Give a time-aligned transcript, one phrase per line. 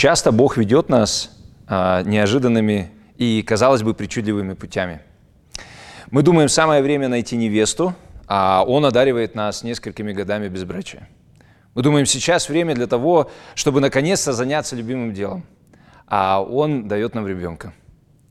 [0.00, 1.30] Часто Бог ведет нас
[1.66, 5.02] а, неожиданными и, казалось бы, причудливыми путями.
[6.10, 7.94] Мы думаем, самое время найти невесту,
[8.26, 11.06] а Он одаривает нас несколькими годами безбрачия.
[11.74, 15.44] Мы думаем, сейчас время для того, чтобы наконец-то заняться любимым делом,
[16.06, 17.74] а Он дает нам ребенка.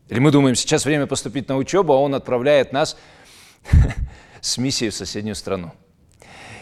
[0.07, 2.97] Или мы думаем, сейчас время поступить на учебу, а Он отправляет нас
[4.41, 5.71] с миссией в соседнюю страну.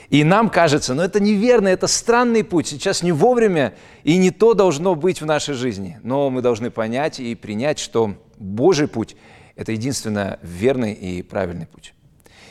[0.09, 4.53] И нам кажется, ну это неверно, это странный путь, сейчас не вовремя, и не то
[4.53, 5.99] должно быть в нашей жизни.
[6.01, 9.17] Но мы должны понять и принять, что Божий путь–
[9.55, 11.93] это единственно верный и правильный путь.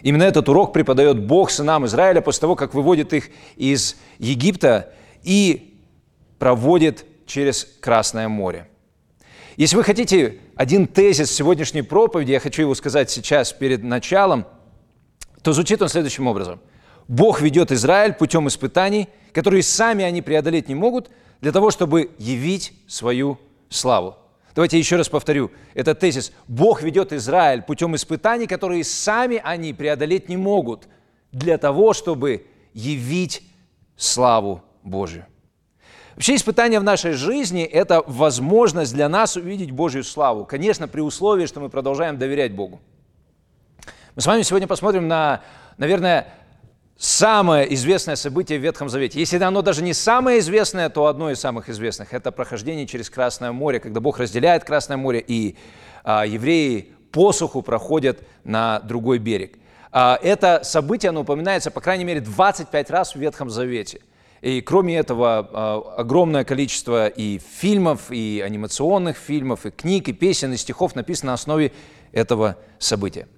[0.03, 4.93] Именно этот урок преподает Бог сынам Израиля после того, как выводит их из Египта
[5.23, 5.81] и
[6.39, 8.69] проводит через Красное море.
[9.57, 14.45] Если вы хотите один тезис сегодняшней проповеди, я хочу его сказать сейчас перед началом,
[15.43, 16.61] то звучит он следующим образом–
[17.09, 21.11] Бог ведет Израиль путем испытаний, которые сами они преодолеть не могут,
[21.41, 23.39] для того, чтобы явить свою
[23.69, 24.17] славу.
[24.55, 26.33] Давайте еще раз повторю этот тезис.
[26.49, 30.89] Бог ведет Израиль путем испытаний, которые сами они преодолеть не могут,
[31.31, 33.43] для того, чтобы явить
[33.97, 35.27] славу Божию.
[36.15, 40.47] Вообще испытания в нашей жизни– это возможность для нас увидеть Божью славу.
[40.47, 42.81] Конечно, при условии, что мы продолжаем доверять Богу.
[44.15, 45.43] Мы с вами сегодня посмотрим на,
[45.77, 46.33] наверное,
[46.97, 49.19] самое известное событие в Ветхом Завете.
[49.19, 53.53] Если оно даже не самое известное, то одно из самых известных– это прохождение через Красное
[53.53, 55.57] море, когда Бог разделяет Красное море, и
[56.05, 59.59] а, евреи посуху проходят на другой берег.
[59.93, 64.01] А, это событие, оно упоминается, по крайней мере, 25 раз в Ветхом Завете.
[64.41, 70.53] И кроме этого, а, огромное количество и фильмов, и анимационных фильмов, и книг, и песен,
[70.53, 71.73] и стихов написано на основе
[72.13, 73.29] этого события.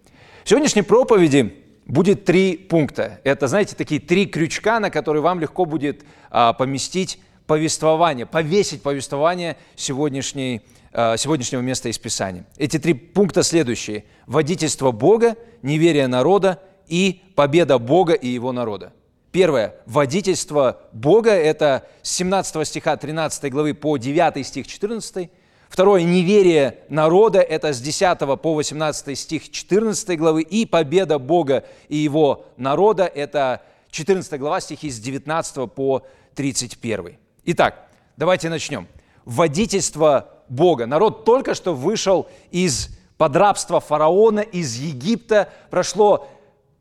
[0.45, 3.20] В сегодняшней проповеди будет три пункта.
[3.25, 9.56] Это, знаете, такие три крючка, на которые вам легко будет а, поместить повествование, повесить повествование
[9.75, 10.61] сегодняшней,
[10.92, 12.47] а, сегодняшнего места из Писания.
[12.59, 14.05] Эти три пункта следующие.
[14.27, 18.93] Водительство Бога, неверие народа и победа Бога и его народа.
[19.32, 19.75] Первое.
[19.87, 25.31] Водительство Бога– это с 17 стиха 13 главы по 9 стих 14.
[25.78, 31.97] Второе, неверие народа, это с 10 по 18 стих 14 главы, и победа Бога и
[31.97, 33.62] его народа, это
[33.93, 37.16] 14 глава, стихи с 19 по 31.
[37.44, 38.89] Итак, давайте начнем.
[39.25, 40.87] Водительство Бога.
[40.87, 46.27] Народ только что вышел из под рабства фараона, из Египта, прошло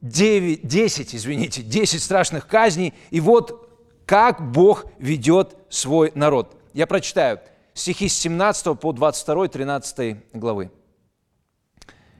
[0.02, 3.70] 9, 10, извините, 10 страшных казней, и вот
[4.08, 6.58] как Бог ведет свой народ.
[6.74, 7.40] Я прочитаю
[7.78, 10.72] стихи с 17 по 22, 13 главы.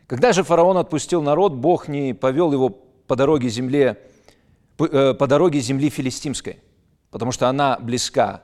[0.06, 3.98] Когда же фараон отпустил народ, Бог не повел его по дороге, земле,
[4.80, 6.60] э, по дороге земли филистимской,
[7.10, 8.44] потому что она близка.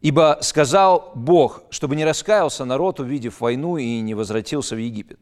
[0.00, 5.18] Ибо сказал Бог, чтобы не раскаялся народ, увидев войну, и не возвратился в Египет.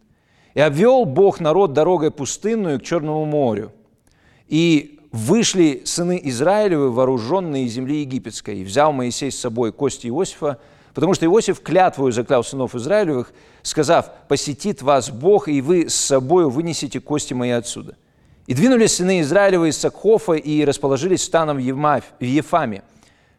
[0.55, 3.73] И обвел Бог народ дорогой пустынную к Черному морю.
[4.49, 8.59] И вышли сыны Израилевы, вооруженные земли египетской.
[8.59, 10.59] И взял Моисей с собой кости Иосифа,
[10.95, 13.33] Потому что Иосиф клятвую заклял сынов Израилевых,
[13.63, 17.97] сказав, «Посетит вас Бог, и вы с собою вынесете кости мои отсюда».
[18.47, 22.83] И двинулись сыны Израилева из Сакхофа и расположились станом в Ефаме,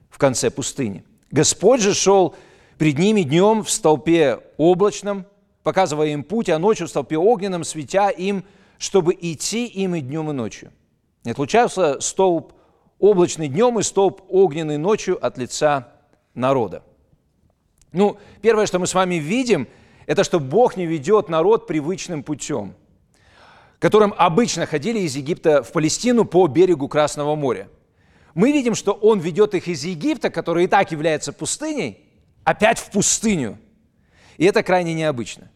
[0.10, 1.04] в конце пустыни.
[1.30, 2.36] Господь же шел
[2.78, 5.26] пред ними днем в столпе облачном,
[5.62, 8.44] показывая им путь, а ночью в столпе огненном, светя им,
[8.78, 10.72] чтобы идти им и днем, и ночью.
[11.24, 12.54] И отлучался столб
[13.00, 15.90] облачный днем и столб огненный ночью от лица
[16.34, 16.84] народа.
[17.94, 19.68] Ну, первое, что мы с вами видим,
[20.08, 22.74] это что Бог не ведет народ привычным путем,
[23.80, 27.70] которым обычно ходили из Египта в Палестину по берегу Красного моря.
[28.34, 32.04] Мы видим, что Он ведет их из Египта, который и так является пустыней,
[32.44, 33.60] опять в пустыню.
[34.38, 35.52] И это крайне необычно.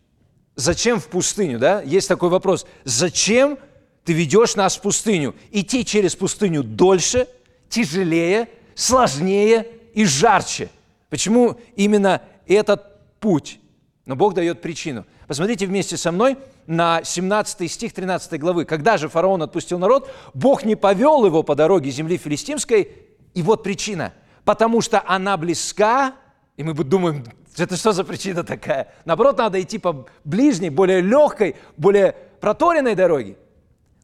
[0.56, 1.82] Зачем в пустыню, да?
[1.82, 2.68] Есть такой вопрос.
[2.84, 3.58] Зачем
[4.06, 5.36] ты ведешь нас в пустыню?
[5.52, 7.28] Идти через пустыню дольше,
[7.68, 10.70] тяжелее, сложнее и жарче–
[11.10, 13.60] Почему именно этот путь?
[14.06, 15.06] Но Бог дает причину.
[15.28, 18.66] Посмотрите вместе со мной на 17 стих 13 главы.
[18.66, 22.92] Когда же фараон отпустил народ, Бог не повел его по дороге земли филистимской,
[23.34, 24.14] и вот причина.
[24.46, 26.16] Потому что она близка,
[26.56, 27.26] и мы думаем,
[27.58, 28.94] это что за причина такая?
[29.06, 33.38] Наоборот, надо идти по ближней, более легкой, более проторенной дороге.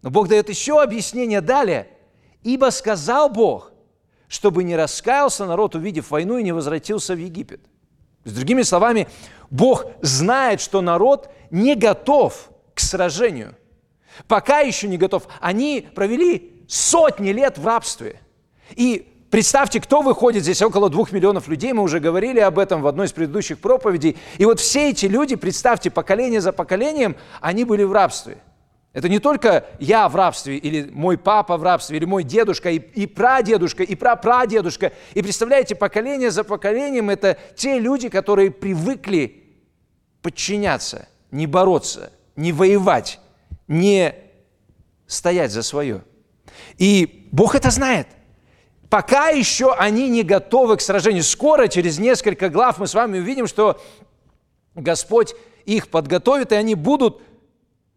[0.02, 1.88] Но Бог дает еще объяснение далее.
[2.44, 3.73] Ибо сказал Бог,
[4.34, 7.62] чтобы не раскаялся народ, увидев войну, и не возвратился в Египет.
[8.24, 9.08] С другими словами,
[9.52, 13.56] Бог знает, что народ не готов к сражению.
[14.28, 15.28] Пока еще не готов.
[15.40, 18.22] Они провели сотни лет в рабстве.
[18.72, 22.88] И Представьте, кто выходит, здесь около двух миллионов людей, мы уже говорили об этом в
[22.88, 24.16] одной из предыдущих проповедей.
[24.38, 28.38] И вот все эти люди, представьте, поколение за поколением, они были в рабстве.
[28.94, 32.78] Это не только я в рабстве, или мой папа в рабстве, или мой дедушка, и,
[32.78, 34.94] и прадедушка, и прапрадедушка.
[35.16, 39.44] И представляете, поколение за поколением это те люди, которые привыкли
[40.22, 43.20] подчиняться, не бороться, не воевать,
[43.68, 44.14] не
[45.08, 46.04] стоять за свое.
[46.78, 48.08] И Бог это знает.
[48.92, 51.24] Пока еще они не готовы к сражению.
[51.24, 53.82] Скоро, через несколько глав, мы с вами увидим, что
[54.76, 55.34] Господь
[55.66, 57.20] их подготовит, и они будут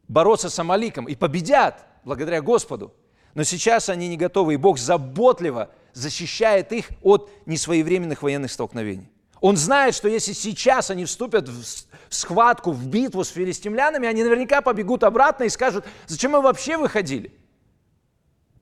[0.08, 2.94] бороться с Амаликом и победят благодаря Господу.
[3.34, 9.10] Но сейчас они не готовы, и Бог заботливо защищает их от несвоевременных военных столкновений.
[9.40, 11.64] Он знает, что если сейчас они вступят в
[12.08, 17.32] схватку, в битву с филистимлянами, они наверняка побегут обратно и скажут, зачем мы вообще выходили?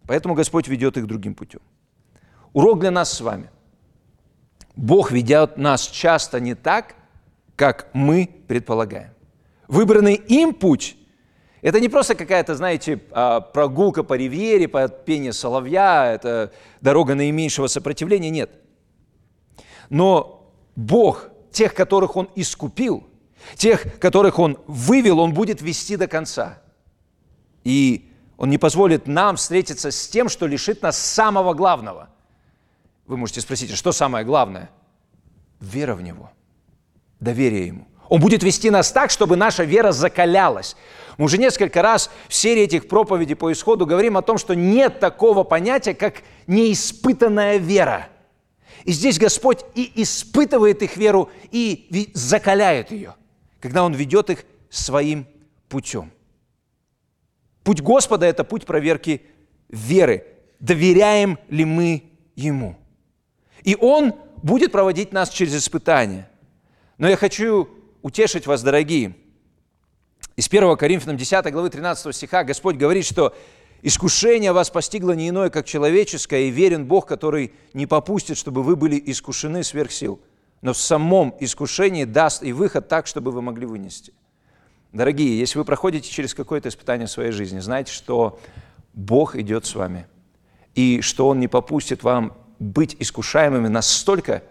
[0.06, 1.61] Поэтому Господь ведет их другим путем.
[2.52, 3.50] Урок для нас с вами.
[4.75, 6.97] Бог ведет нас часто не так,
[7.55, 9.12] как мы предполагаем.
[9.69, 10.97] Выбранный им путь–
[11.64, 16.52] это не просто какая-то, знаете, а, прогулка по ривьере, по пение соловья, это
[16.82, 18.50] дорога наименьшего сопротивления, нет.
[19.88, 23.08] Но Бог, тех, которых Он искупил,
[23.56, 26.61] тех, которых Он вывел, Он будет вести до конца.
[27.62, 32.11] И Он не позволит нам встретиться с тем, что лишит нас самого главного.
[33.06, 34.70] Вы можете спросить, а что самое главное?
[35.61, 36.31] Вера в Него,
[37.20, 37.88] доверие Ему.
[38.08, 40.76] Он будет вести нас так, чтобы наша вера закалялась.
[41.16, 45.00] Мы уже несколько раз в серии этих проповедей по исходу говорим о том, что нет
[45.00, 48.08] такого понятия, как неиспытанная вера.
[48.84, 53.14] И здесь Господь и испытывает их веру, и закаляет ее,
[53.60, 55.26] когда Он ведет их своим
[55.68, 56.10] путем.
[57.62, 59.22] Путь Господа– это путь проверки
[59.68, 60.26] веры.
[60.60, 62.04] Доверяем ли мы
[62.36, 62.76] Ему?
[63.62, 66.28] И Он будет проводить нас через испытания.
[66.98, 67.68] Но я хочу
[68.04, 69.16] утешить вас, дорогие.
[70.36, 73.34] Из 1 Коринфянам 10 главы 13 стиха Господь говорит, что
[73.80, 78.76] искушение вас постигло не иное, как человеческое, и верен Бог, который не попустит, чтобы вы
[78.76, 80.20] были искушены сверх сил,
[80.60, 84.12] но в самом искушении даст и выход так, чтобы вы могли вынести.
[84.92, 88.38] Дорогие, если вы проходите через какое-то испытание в своей жизни, знайте, что
[88.92, 90.06] Бог идет с вами,
[90.74, 94.42] и что Он не попустит вам быть искушаемыми настолько,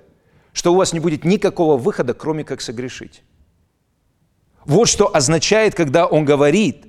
[0.53, 3.21] что у вас не будет никакого выхода, кроме как согрешить.
[4.65, 6.85] Вот что означает, когда он говорит,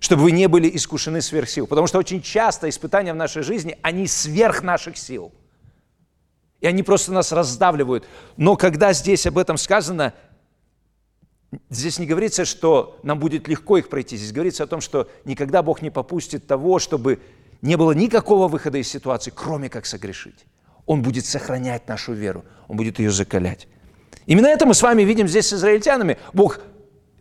[0.00, 1.66] чтобы вы не были искушены сверх сил.
[1.66, 5.32] Потому что очень часто испытания в нашей жизни, они сверх наших сил.
[6.60, 8.06] И они просто нас раздавливают.
[8.36, 10.14] Но когда здесь об этом сказано,
[11.68, 14.16] здесь не говорится, что нам будет легко их пройти.
[14.16, 17.20] Здесь говорится о том, что никогда Бог не попустит того, чтобы
[17.62, 20.46] не было никакого выхода из ситуации, кроме как согрешить.
[20.86, 23.68] Он будет сохранять нашу веру, Он будет ее закалять.
[24.26, 26.18] Именно это мы с вами видим здесь с израильтянами.
[26.32, 26.60] Бог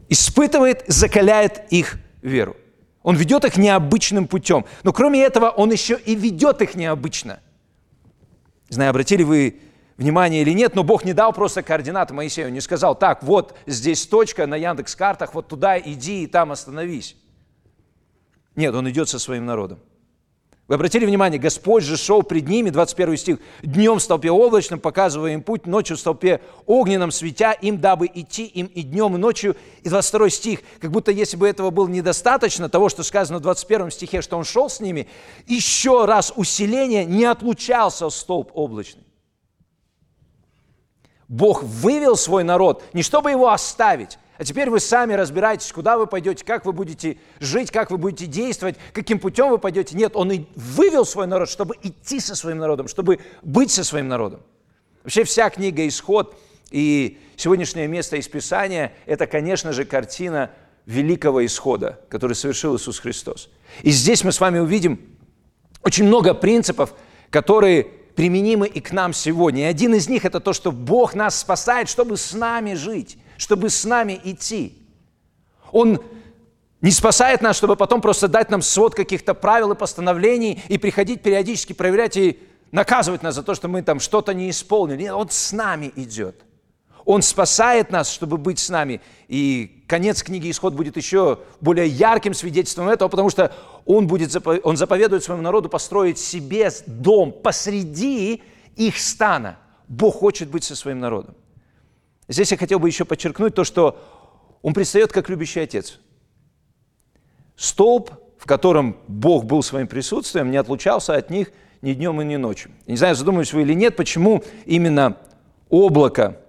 [0.09, 2.57] испытывает, закаляет их веру.
[3.03, 4.65] Он ведет их необычным путем.
[4.83, 7.39] Но кроме этого, Он еще и ведет их необычно.
[8.69, 9.61] Не знаю, обратили вы
[9.97, 14.05] внимание или нет, но Бог не дал просто координаты Моисею, не сказал, так, вот здесь
[14.07, 17.15] точка на Яндекс картах, вот туда иди и там остановись.
[18.55, 19.79] Нет, Он идет со своим народом.
[20.69, 25.33] Вы обратили внимание, Господь же шел пред ними, 21 стих, днем в столпе облачном, показывая
[25.33, 29.57] им путь, ночью в столпе огненном, светя им, дабы идти им и днем, и ночью.
[29.81, 33.89] И 22 стих, как будто если бы этого было недостаточно, того, что сказано в 21
[33.89, 35.07] стихе, что он шел с ними,
[35.47, 39.07] еще раз усиление не отлучался столб облачный.
[41.27, 46.07] Бог вывел свой народ не чтобы его оставить, а теперь вы сами разбираетесь, куда вы
[46.07, 49.97] пойдете, как вы будете жить, как вы будете действовать, каким путем вы пойдете.
[49.97, 54.07] Нет, он и вывел свой народ, чтобы идти со своим народом, чтобы быть со своим
[54.07, 54.39] народом.
[55.03, 56.39] Вообще вся книга «Исход»
[56.71, 60.51] и сегодняшнее место из Писания– это, конечно же, картина
[60.85, 63.49] великого исхода, который совершил Иисус Христос.
[63.81, 65.01] И здесь мы с вами увидим
[65.83, 66.93] очень много принципов,
[67.29, 67.83] которые
[68.15, 69.63] применимы и к нам сегодня.
[69.63, 73.69] И один из них– это то, что Бог нас спасает, чтобы с нами жить чтобы
[73.69, 74.77] с нами идти.
[75.71, 76.01] Он
[76.81, 81.23] не спасает нас, чтобы потом просто дать нам свод каких-то правил и постановлений и приходить
[81.23, 82.39] периодически проверять и
[82.71, 85.03] наказывать нас за то, что мы там что-то не исполнили.
[85.03, 86.35] Нет, Он с нами идет.
[87.05, 88.99] Он спасает нас, чтобы быть с нами.
[89.29, 93.55] И конец книги «Исход» будет еще более ярким свидетельством этого, потому что
[93.85, 98.43] он, будет, он заповедует своему народу построить себе дом посреди
[98.75, 99.57] их стана.
[99.87, 101.35] Бог хочет быть со своим народом.
[102.29, 103.99] Здесь я хотел бы еще подчеркнуть то, что
[104.61, 105.99] он предстает как любящий отец.
[107.55, 112.35] Столб, в котором Бог был своим присутствием, не отлучался от них ни днем и ни
[112.35, 112.71] ночью.
[112.85, 115.17] Не знаю, задумывались вы или нет, почему именно
[115.69, 116.39] облако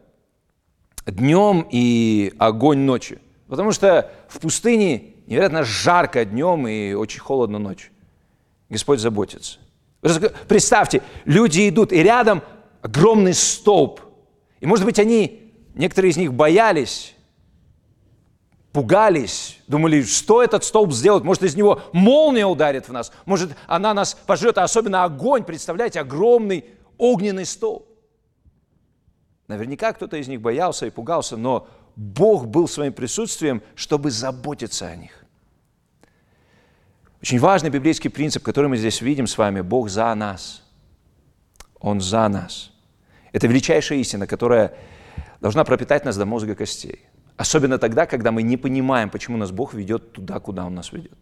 [1.07, 3.19] днем и огонь ночью.
[3.49, 7.91] Потому что в пустыне невероятно жарко днем и очень холодно ночью.
[8.69, 9.59] Господь заботится.
[10.47, 12.43] Представьте, люди идут, и рядом
[12.83, 14.01] огромный столб.
[14.61, 15.40] И, может быть, они,
[15.75, 17.15] некоторые из них боялись,
[18.73, 23.95] пугались, думали, что этот столб сделает, может, из него молния ударит в нас, может, она
[23.95, 26.65] нас пожрет, а особенно огонь, представляете, огромный
[26.99, 27.87] огненный столб.
[29.49, 34.95] Наверняка кто-то из них боялся и пугался, но Бог был своим присутствием, чтобы заботиться о
[34.95, 35.25] них.
[37.21, 39.61] Очень важный библейский принцип, который мы здесь видим с вами.
[39.61, 40.63] Бог за нас.
[41.81, 42.71] Он за нас.
[43.33, 44.75] Это величайшая истина, которая
[45.41, 47.01] должна пропитать нас до мозга костей.
[47.37, 51.19] Особенно тогда, когда мы не понимаем, почему нас Бог ведет туда, куда Он нас ведет.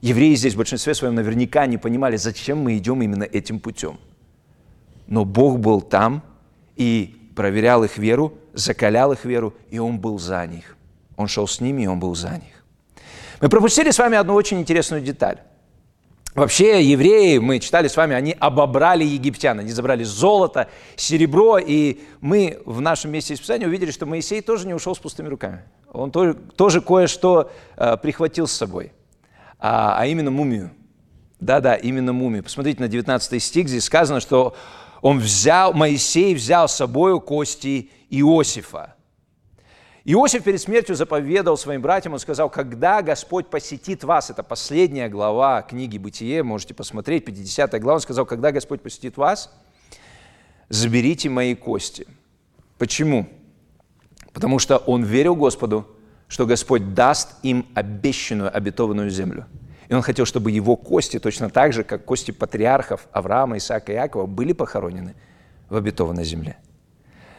[0.00, 3.98] Евреи здесь в большинстве своем наверняка не понимали, зачем мы идем именно этим путем.
[5.06, 6.22] Но Бог был там
[6.76, 10.76] и проверял их веру, закалял их веру, и Он был за них.
[11.16, 12.64] Он шел с ними, и Он был за них.
[13.40, 15.38] Мы пропустили с вами одну очень интересную деталь.
[16.34, 22.60] Вообще евреи, мы читали с вами, они обобрали египтян, они забрали золото, серебро, и мы
[22.64, 25.62] в нашем месте испытания увидели, что Моисей тоже не ушел с пустыми руками.
[25.92, 28.92] Он тоже, тоже кое-что э, прихватил с собой,
[29.60, 30.72] а, а именно мумию.
[31.38, 32.42] Да-да, именно мумию.
[32.42, 34.56] Посмотрите на 19 стих, здесь сказано, что
[35.02, 38.93] он взял, Моисей взял с собой кости Иосифа.
[40.06, 45.62] Иосиф перед смертью заповедал своим братьям, он сказал, когда Господь посетит вас, это последняя глава
[45.62, 49.50] книги «Бытие», можете посмотреть, 50 глава, он сказал, когда Господь посетит вас,
[50.68, 52.06] заберите мои кости.
[52.76, 53.26] Почему?
[54.34, 55.88] Потому что он верил Господу,
[56.28, 59.46] что Господь даст им обещанную, обетованную землю.
[59.88, 63.94] И он хотел, чтобы его кости, точно так же, как кости патриархов Авраама, Исаака и
[63.94, 65.14] Иакова, были похоронены
[65.70, 66.58] в обетованной земле.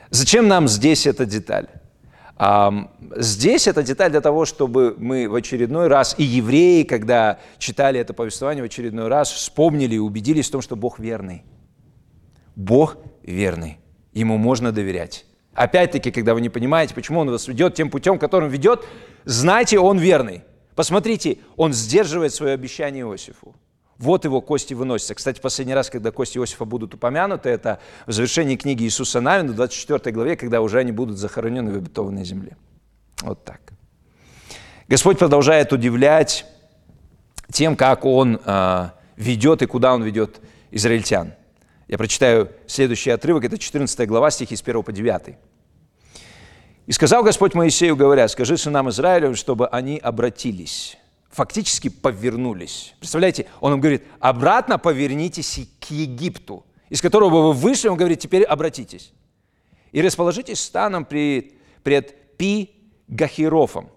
[0.10, 1.68] Зачем нам здесь эта деталь?
[2.38, 8.14] Здесь эта деталь для того, чтобы мы в очередной раз, и евреи, когда читали это
[8.14, 11.44] повествование в очередной раз, вспомнили и убедились в том, что Бог верный.
[12.56, 13.80] Бог верный.
[14.14, 15.26] Ему можно доверять.
[15.54, 18.86] Опять-таки, когда вы не понимаете, почему Он вас ведет тем путем, которым ведет,
[19.24, 20.44] знайте, Он верный.
[20.76, 23.56] Посмотрите, Он сдерживает свое обещание Иосифу.
[23.98, 25.16] Вот его кости выносятся.
[25.16, 29.56] Кстати, последний раз, когда кости Иосифа будут упомянуты, это в завершении книги Иисуса Навина, в
[29.56, 32.58] 24 главе, когда уже они будут захоронены в обетованной земле.
[33.22, 33.62] Вот так.
[34.90, 36.46] Господь продолжает удивлять
[37.52, 41.34] тем, как Он э, ведет и куда Он ведет израильтян.
[41.88, 45.36] Я прочитаю следующий отрывок, это 14 глава, стихи с 1 по 9.
[46.88, 50.98] «И сказал Господь Моисею, говоря, скажи сынам Израилю, чтобы они обратились»
[51.36, 52.96] фактически повернулись.
[53.00, 58.44] Представляете, он им говорит, обратно повернитесь к Египту, из которого вы вышли, он говорит, теперь
[58.44, 59.12] обратитесь.
[59.92, 63.90] И расположитесь станом пред, пред Пи-Гахирофом,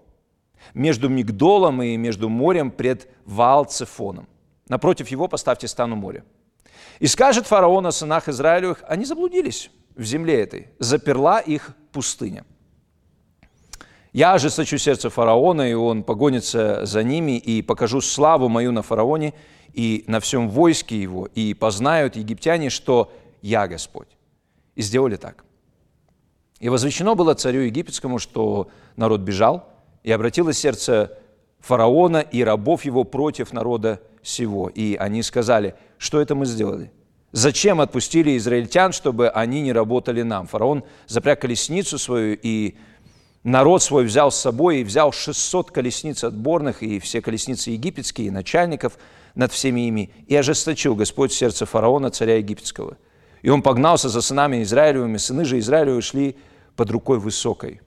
[0.73, 4.27] между Мигдолом и между морем пред Ваалцефоном.
[4.67, 6.25] Напротив его поставьте стану моря.
[6.99, 12.43] И скажет фараон о сынах Израилевых, они заблудились в земле этой, заперла их пустыня.
[14.11, 19.33] Я ожесточу сердце фараона, и он погонится за ними, и покажу славу мою на фараоне
[19.73, 23.11] и на всем войске его, и познают египтяне, что
[23.41, 24.07] я Господь.
[24.75, 25.45] И сделали так.
[26.59, 29.69] И возвещено было царю египетскому, что народ бежал,
[30.03, 31.17] и обратилось сердце
[31.59, 34.69] фараона и рабов его против народа всего.
[34.69, 36.91] И они сказали, что это мы сделали?
[37.31, 40.47] Зачем отпустили израильтян, чтобы они не работали нам?
[40.47, 42.75] Фараон запряг колесницу свою и
[43.49, 48.31] народ свой взял с собой и взял 600 колесниц отборных и все колесницы египетские, и
[48.31, 48.97] начальников
[49.35, 52.97] над всеми ими, и ожесточил Господь сердце фараона, царя египетского.
[53.41, 56.35] И он погнался за сынами Израилевыми, сыны же Израилевы шли
[56.75, 57.79] под рукой высокой.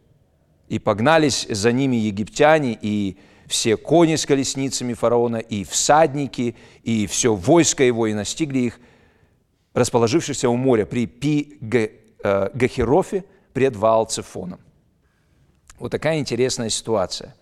[0.68, 7.34] И погнались за ними египтяне, и все кони с колесницами фараона, и всадники, и все
[7.34, 8.80] войско его, и настигли их,
[9.74, 14.60] расположившихся у моря при Пи-Гахерофе пред Ваалцефоном.
[15.82, 17.34] Вот такая интересная ситуация.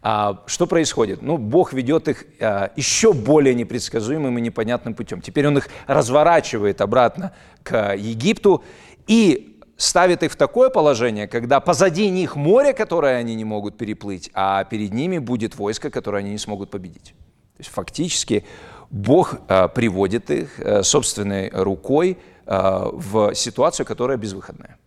[0.00, 1.20] А, что происходит?
[1.20, 5.20] Ну, Бог ведет их а, еще более непредсказуемым и непонятным путем.
[5.20, 8.64] Теперь Он их разворачивает обратно к Египту
[9.06, 14.30] и ставит их в такое положение, когда позади них море, которое они не могут переплыть,
[14.32, 17.12] а перед ними будет войско, которое они не смогут победить.
[17.58, 18.46] То есть фактически
[18.88, 22.16] Бог а, приводит их а, собственной рукой
[22.46, 24.78] в ситуацию, которая безвыходная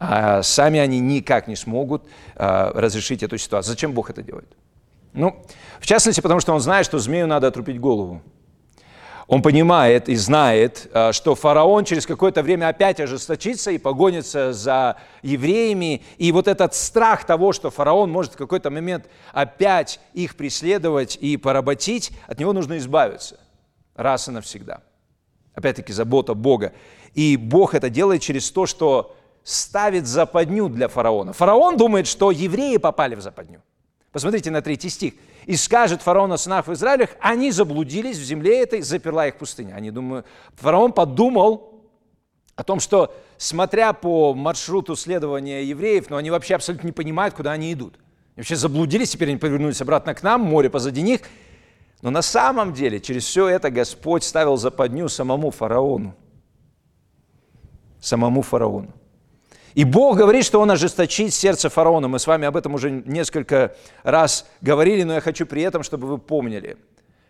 [0.00, 2.04] а сами они никак не смогут
[2.34, 3.72] а, разрешить эту ситуацию.
[3.72, 4.48] Зачем Бог это делает?
[5.12, 5.44] Ну,
[5.78, 8.22] в частности, потому что он знает, что змею надо отрубить голову.
[9.26, 14.96] Он понимает и знает, э, что фараон через какое-то время опять ожесточится и погонится за
[15.22, 16.02] евреями.
[16.18, 21.36] И вот этот страх того, что фараон может в какой-то момент опять их преследовать и
[21.36, 23.38] поработить, от него нужно избавиться
[23.94, 24.80] раз и навсегда.
[25.54, 26.72] Опять-таки забота Бога.
[27.14, 31.32] И Бог это делает через то, что ставит западню для фараона.
[31.32, 33.62] Фараон думает, что евреи попали в западню.
[34.12, 35.14] Посмотрите на третий стих.
[35.46, 39.74] «И скажет фараон о сынах в Израилях, они заблудились в земле этой, заперла их пустыня».
[39.74, 41.84] Они думают, фараон подумал
[42.56, 47.52] о том, что, смотря по маршруту следования евреев, но они вообще абсолютно не понимают, куда
[47.52, 47.94] они идут.
[47.94, 51.22] Они вообще заблудились, теперь они повернулись обратно к нам, море позади них.
[52.02, 56.14] Но на самом деле через все это Господь ставил западню самому фараону.
[58.00, 58.92] Самому фараону.
[59.74, 62.08] И Бог говорит, что Он ожесточит сердце фараона.
[62.08, 66.08] Мы с вами об этом уже несколько раз говорили, но я хочу при этом, чтобы
[66.08, 66.76] вы помнили,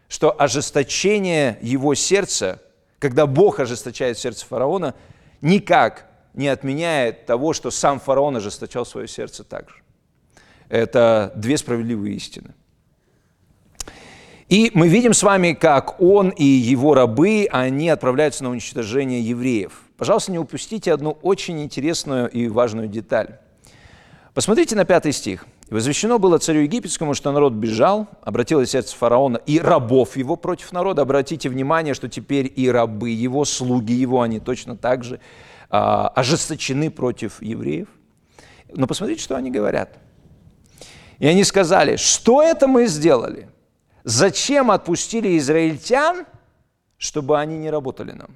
[0.09, 2.63] что ожесточение его сердца,
[2.99, 4.95] когда Бог ожесточает сердце фараона,
[5.43, 9.77] никак не отменяет того, что сам фараон ожесточал свое сердце также.
[10.69, 12.55] Это две справедливые истины.
[14.49, 19.83] И мы видим с вами, как он и его рабы, они отправляются на уничтожение евреев–
[20.01, 23.39] Пожалуйста, не упустите одну очень интересную и важную деталь.
[24.33, 25.45] Посмотрите на пятый стих.
[25.69, 31.03] «Возвещено было царю египетскому, что народ бежал, обратилось сердце фараона и рабов его против народа».
[31.03, 35.21] Обратите внимание, что теперь и рабы его, слуги его, они точно так же
[35.69, 37.89] а, ожесточены против евреев.
[38.73, 39.99] Но посмотрите, что они говорят.
[41.19, 43.51] И они сказали, что это мы сделали?
[44.05, 46.25] Зачем отпустили израильтян,
[46.97, 48.31] чтобы они не работали нам?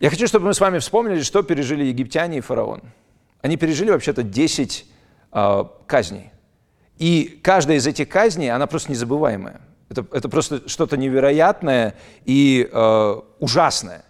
[0.00, 2.82] Я хочу, чтобы мы с вами вспомнили, что пережили египтяне и фараон.
[3.40, 4.84] Они пережили вообще-то 10 э,
[5.32, 6.30] а, казней.
[6.98, 9.60] И каждая из этих казней, она просто незабываемая.
[9.88, 14.04] Это, это просто что-то невероятное и э, ужасное.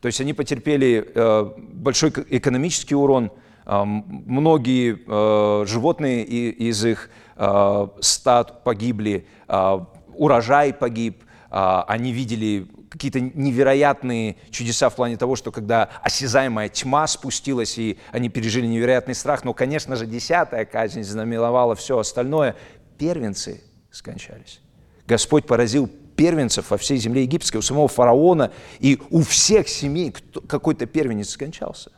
[0.00, 3.30] То есть они потерпели э, большой экономический урон,
[3.66, 9.78] э, многие э, животные из их э, стад погибли, э,
[10.14, 17.08] урожай погиб, э, они видели какие-то невероятные чудеса в плане того, что когда осязаемая тьма
[17.08, 22.54] спустилась, и они пережили невероятный страх, но, конечно же, десятая казнь знаменовала все остальное,
[22.96, 24.60] первенцы скончались.
[25.08, 30.14] Господь поразил первенцев во всей земле египетской, у самого фараона, и у всех семей
[30.46, 31.90] какой-то первенец скончался.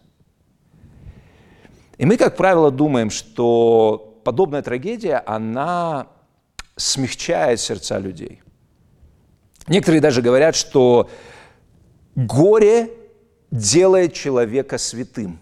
[1.98, 6.06] И мы, как правило, думаем, что подобная трагедия, она
[6.74, 8.40] смягчает сердца людей.
[9.68, 11.10] Некоторые даже говорят, что
[12.14, 12.90] горе
[13.50, 15.40] делает человека святым.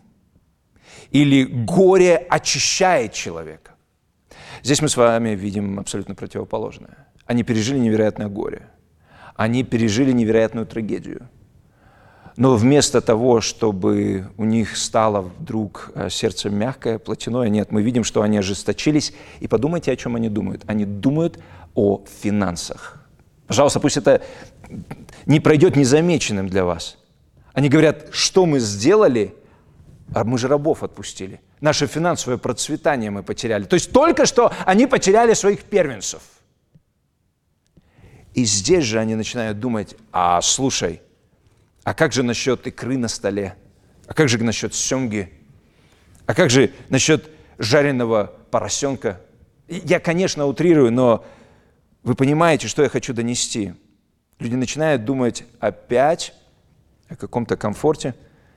[1.11, 3.73] Или горе очищает человека.
[4.63, 7.09] Здесь мы с вами видим абсолютно противоположное.
[7.27, 8.69] Они пережили невероятное горе.
[9.37, 11.29] Они пережили невероятную трагедию.
[12.37, 18.03] Но вместо того, чтобы у них стало вдруг э, сердце мягкое, плотяное, нет, мы видим,
[18.03, 19.13] что они ожесточились.
[19.39, 20.63] И подумайте, о чем они думают.
[20.67, 21.39] Они думают
[21.75, 23.04] о финансах.
[23.55, 24.21] Пожалуйста, пусть это
[25.27, 26.99] не пройдет незамеченным для вас.
[27.53, 29.33] Они говорят, что мы сделали,
[30.13, 31.41] а мы же рабов отпустили.
[31.61, 33.63] Наше финансовое процветание мы потеряли.
[33.63, 36.21] То есть только что они потеряли своих первенцев.
[38.35, 41.01] И здесь же они начинают думать, а слушай,
[41.85, 43.55] а как же насчет икры на столе?
[44.09, 45.33] А как же насчет семги?
[46.27, 49.21] А как же насчет жареного поросенка?
[49.69, 51.25] Я, конечно, утрирую, но
[52.05, 53.75] вы понимаете, что я хочу донести?
[54.39, 56.35] Люди начинают думать опять
[57.09, 58.15] о каком-то комфорте,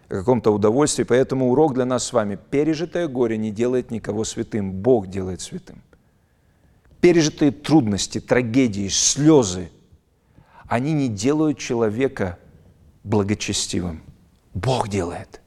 [0.09, 1.03] о каком-то удовольствии.
[1.03, 2.37] Поэтому урок для нас с вами.
[2.51, 4.73] Пережитое горе не делает никого святым.
[4.73, 5.81] Бог делает святым.
[6.99, 9.69] Пережитые трудности, трагедии, слезы,
[10.67, 12.37] они не делают человека
[13.03, 14.03] благочестивым.
[14.53, 15.41] Бог делает.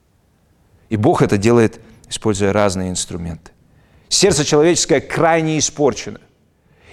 [0.88, 3.50] И Бог это делает, используя разные инструменты.
[4.08, 6.20] Сердце человеческое крайне испорчено.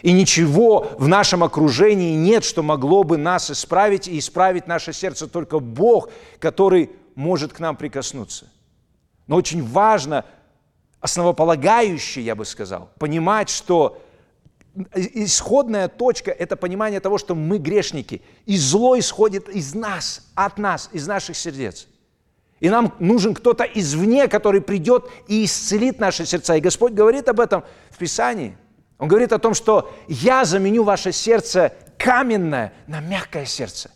[0.01, 5.27] И ничего в нашем окружении нет, что могло бы нас исправить и исправить наше сердце.
[5.27, 8.47] Только Бог, который может к нам прикоснуться.
[9.25, 10.23] Но очень важно,
[10.99, 14.01] основополагающее, я бы сказал, понимать, что
[14.93, 20.89] исходная точка– это понимание того, что мы грешники, и зло исходит из нас, от нас,
[20.93, 21.87] из наших сердец.
[22.59, 26.55] И нам нужен кто-то извне, который придет и исцелит наши сердца.
[26.55, 28.55] И Господь говорит об этом в Писании–
[28.97, 33.91] он говорит о том, что я заменю ваше сердце каменное на мягкое сердце.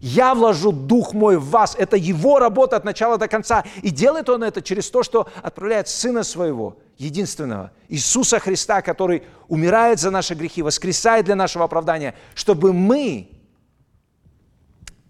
[0.00, 1.74] Я вложу дух мой в вас.
[1.78, 3.64] Это его работа от начала до конца.
[3.82, 9.98] И делает он это через то, что отправляет Сына Своего, единственного, Иисуса Христа, который умирает
[9.98, 13.30] за наши грехи, воскресает для нашего оправдания, чтобы мы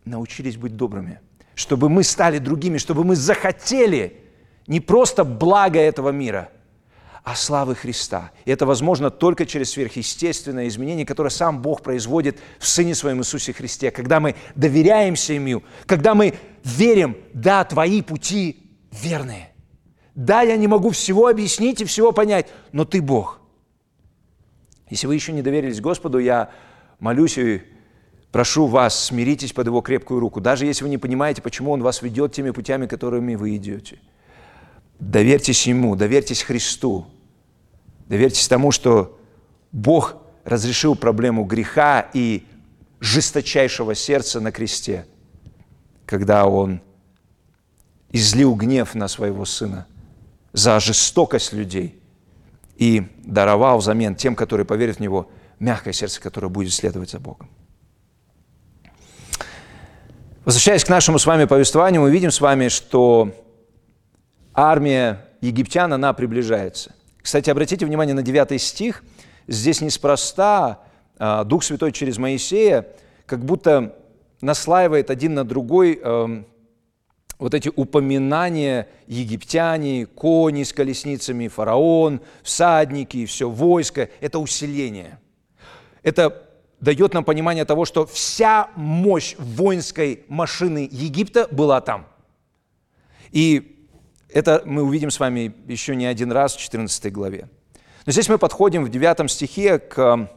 [0.04, 1.20] научились быть добрыми,
[1.54, 4.22] чтобы мы стали другими, чтобы мы захотели
[4.66, 6.50] не просто благо этого мира,
[7.24, 8.32] а славы Христа.
[8.44, 13.54] И это возможно только через сверхъестественное изменение, которое сам Бог производит в Сыне Своем Иисусе
[13.54, 19.48] Христе, когда мы доверяемся Ему, когда мы верим, да, Твои пути верные.
[20.14, 23.40] Да, я не могу всего объяснить и всего понять, но Ты Бог.
[24.90, 26.50] Если вы еще не доверились Господу, я
[27.00, 27.62] молюсь и
[28.32, 32.02] прошу вас, смиритесь под Его крепкую руку, даже если вы не понимаете, почему Он вас
[32.02, 33.98] ведет теми путями, которыми вы идете.
[35.00, 37.06] Доверьтесь Ему, доверьтесь Христу,
[38.06, 39.18] доверьтесь тому, что
[39.72, 42.44] Бог разрешил проблему греха и
[43.00, 45.06] жесточайшего сердца на кресте,
[46.06, 46.80] когда Он
[48.10, 49.86] излил гнев на своего Сына
[50.52, 52.00] за жестокость людей
[52.76, 57.50] и даровал взамен тем, которые поверят в Него, мягкое сердце, которое будет следовать за Богом.
[60.44, 63.34] Возвращаясь к нашему с вами повествованию, мы видим с вами, что
[64.52, 66.94] армия египтян, она приближается.
[67.24, 69.02] Кстати, обратите внимание на 9 стих.
[69.48, 70.80] Здесь неспроста
[71.18, 72.86] а, Дух Святой через Моисея
[73.24, 73.96] как будто
[74.42, 76.44] наслаивает один на другой эм,
[77.38, 85.18] вот эти упоминания египтяне, кони с колесницами, фараон, всадники, и все войско– это усиление.
[86.02, 86.46] Это
[86.80, 92.06] дает нам понимание того, что вся мощь воинской машины Египта была там.
[93.30, 93.73] И
[94.34, 97.48] это мы увидим с вами еще не один раз в 14 главе.
[98.04, 100.28] Но здесь мы подходим в 9 стихе к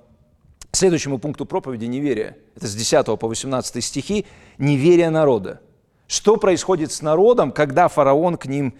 [0.71, 2.38] следующему пункту проповеди неверия.
[2.55, 4.25] Это с 10 по 18 стихи
[4.57, 5.62] «Неверие народа».
[6.07, 8.75] Что происходит с народом, когда фараон к ним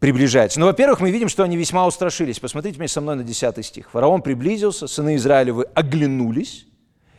[0.00, 0.60] приближается?
[0.60, 2.40] Ну, во-первых, мы видим, что они весьма устрашились.
[2.40, 3.90] Посмотрите вместе со мной на 10 стих.
[3.90, 6.66] Фараон приблизился, сыны Израилевы оглянулись,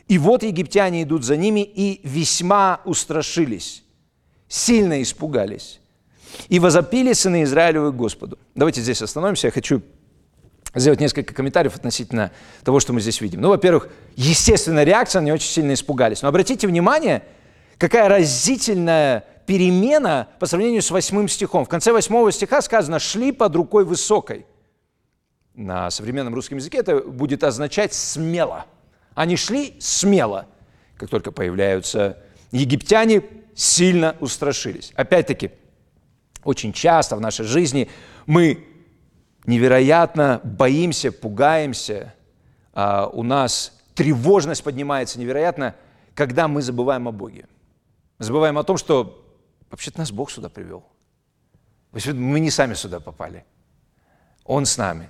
[0.07, 3.83] и вот египтяне идут за ними и весьма устрашились,
[4.47, 5.79] сильно испугались.
[6.47, 8.37] И возопили сыны Израилевы к Господу.
[8.55, 9.47] Давайте здесь остановимся.
[9.47, 9.81] Я хочу
[10.75, 12.31] сделать несколько комментариев относительно
[12.63, 13.41] того, что мы здесь видим.
[13.41, 16.21] Ну, во-первых, естественная реакция, они очень сильно испугались.
[16.21, 17.23] Но обратите внимание–
[17.79, 21.65] какая разительная перемена по сравнению с восьмым стихом.
[21.65, 24.45] В конце восьмого стиха сказано «шли под рукой высокой».
[25.55, 28.65] На современном русском языке это будет означать «смело».
[29.15, 30.45] Они шли смело.
[30.97, 32.17] Как только появляются
[32.51, 33.23] египтяне,
[33.55, 34.91] сильно устрашились.
[34.95, 35.51] Опять-таки,
[36.43, 37.89] очень часто в нашей жизни
[38.25, 38.65] мы
[39.45, 42.13] невероятно боимся, пугаемся,
[42.73, 45.75] а у нас тревожность поднимается невероятно,
[46.15, 47.45] когда мы забываем о Боге
[48.19, 49.25] забываем о том, что
[49.71, 50.83] вообще-то нас Бог сюда привел.
[51.91, 53.45] Мы не сами сюда попали.
[54.43, 55.09] Он с нами.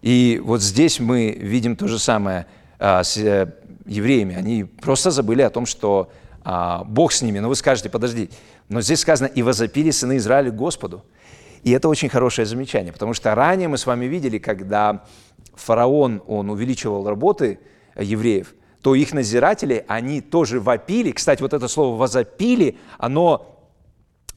[0.00, 2.46] И вот здесь мы видим то же самое
[2.78, 3.52] а, с а,
[3.86, 4.36] евреями.
[4.36, 6.12] Они просто забыли о том, что
[6.44, 7.40] а, Бог с ними.
[7.40, 8.30] Но вы скажете, подожди,
[8.68, 11.04] но здесь сказано, и возопили сыны Израиля Господу.
[11.62, 15.04] И это очень хорошее замечание, потому что ранее мы с вами видели, когда
[15.54, 17.58] фараон, он увеличивал работы
[17.96, 18.54] евреев–
[18.86, 21.10] то их назиратели, они тоже вопили.
[21.10, 23.68] Кстати, вот это слово «возопили», оно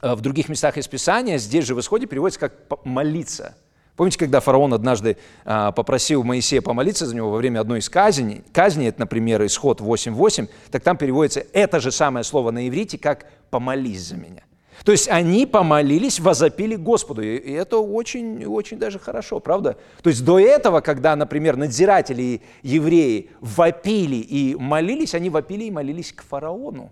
[0.02, 3.56] э, в других местах из Писания, здесь же в Исходе переводится как «молиться».
[4.00, 8.44] Помните, когда фараон однажды а, попросил Моисея помолиться за него во время одной из казней,
[8.54, 13.26] казни, это, например, исход 8.8, так там переводится это же самое слово на иврите, как
[13.50, 14.44] «помолись за меня».
[14.86, 17.24] То есть они помолились, возопили Господу.
[17.24, 19.76] И это очень, очень даже хорошо, правда?
[20.02, 25.72] То есть до этого, когда, например, надзиратели и евреи вопили и молились, они вопили и
[25.72, 26.90] молились к фараону.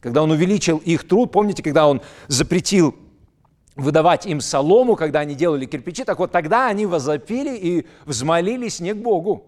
[0.00, 2.96] Когда он увеличил их труд, помните, когда он запретил
[3.78, 8.92] выдавать им солому, когда они делали кирпичи, так вот тогда они возопили и взмолились не
[8.92, 9.46] к Богу,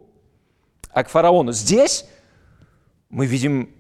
[0.92, 1.52] а к фараону.
[1.52, 2.06] Здесь
[3.10, 3.70] мы видим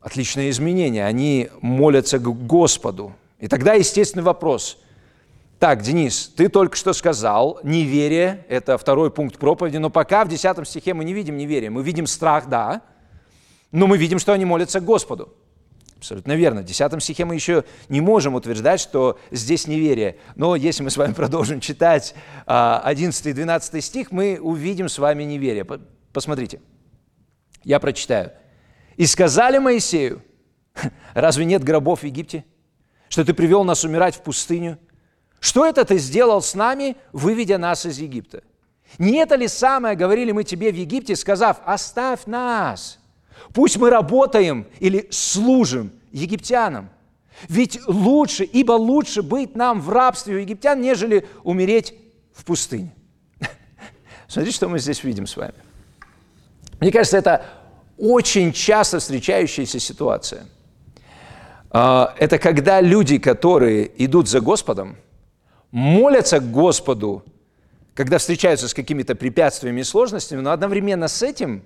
[0.00, 1.06] отличное изменение.
[1.06, 3.14] Они молятся к Господу.
[3.38, 4.78] И тогда естественный вопрос.
[5.60, 10.66] Так, Денис, ты только что сказал, неверие– это второй пункт проповеди, но пока в 10
[10.66, 11.70] стихе мы не видим неверия.
[11.70, 12.82] Мы видим страх, да,
[13.70, 15.32] но мы видим, что они молятся к Господу.
[16.02, 16.62] Абсолютно верно.
[16.62, 20.16] В 10 стихе мы еще не можем утверждать, что здесь неверие.
[20.34, 25.22] Но если мы с вами продолжим читать 11 и 12 стих, мы увидим с вами
[25.22, 25.64] неверие.
[26.12, 26.60] Посмотрите.
[27.62, 28.32] Я прочитаю.
[28.96, 30.24] «И сказали Моисею,
[31.14, 32.44] разве нет гробов в Египте?
[33.08, 34.80] что ты привел нас умирать в пустыню?
[35.38, 38.42] Что это ты сделал с нами, выведя нас из Египта?
[38.98, 42.98] Не это ли самое говорили мы тебе в Египте, сказав, оставь нас,
[43.54, 46.90] пусть мы работаем или служим египтянам?
[47.48, 51.94] Ведь лучше, ибо лучше быть нам в рабстве у египтян, нежели умереть
[52.34, 52.94] в пустыне.
[54.28, 55.54] Смотрите, что мы здесь видим с вами.
[56.80, 57.44] Мне кажется, это
[57.98, 60.46] очень часто встречающаяся ситуация–
[61.72, 64.96] А, это когда люди, которые идут за Господом,
[65.70, 67.24] молятся к Господу,
[67.94, 71.62] когда встречаются с какими-то препятствиями и сложностями, но одновременно с этим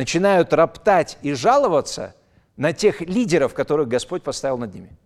[0.00, 2.14] начинают роптать и жаловаться
[2.56, 4.96] на тех лидеров, которых Господь поставил над ними.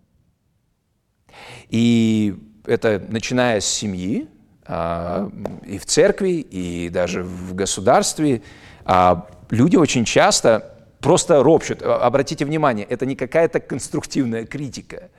[1.69, 4.29] И это начиная с семьи,
[4.65, 5.29] а,
[5.67, 8.43] и в церкви, и даже в государстве.
[8.85, 11.83] А люди очень часто просто ропщут.
[11.83, 15.11] Обратите внимание, это не какая-то конструктивная критика.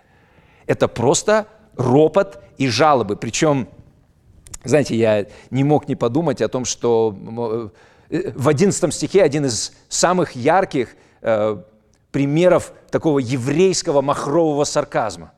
[0.68, 3.18] Это просто ропот и жалобы.
[3.18, 3.68] Причем,
[4.64, 7.70] знаете, я не мог не подумать о том, что э,
[8.10, 10.89] в 11 стихе один из самых ярких
[11.22, 11.58] э,
[12.12, 15.34] примеров такого еврейского махрового сарказма.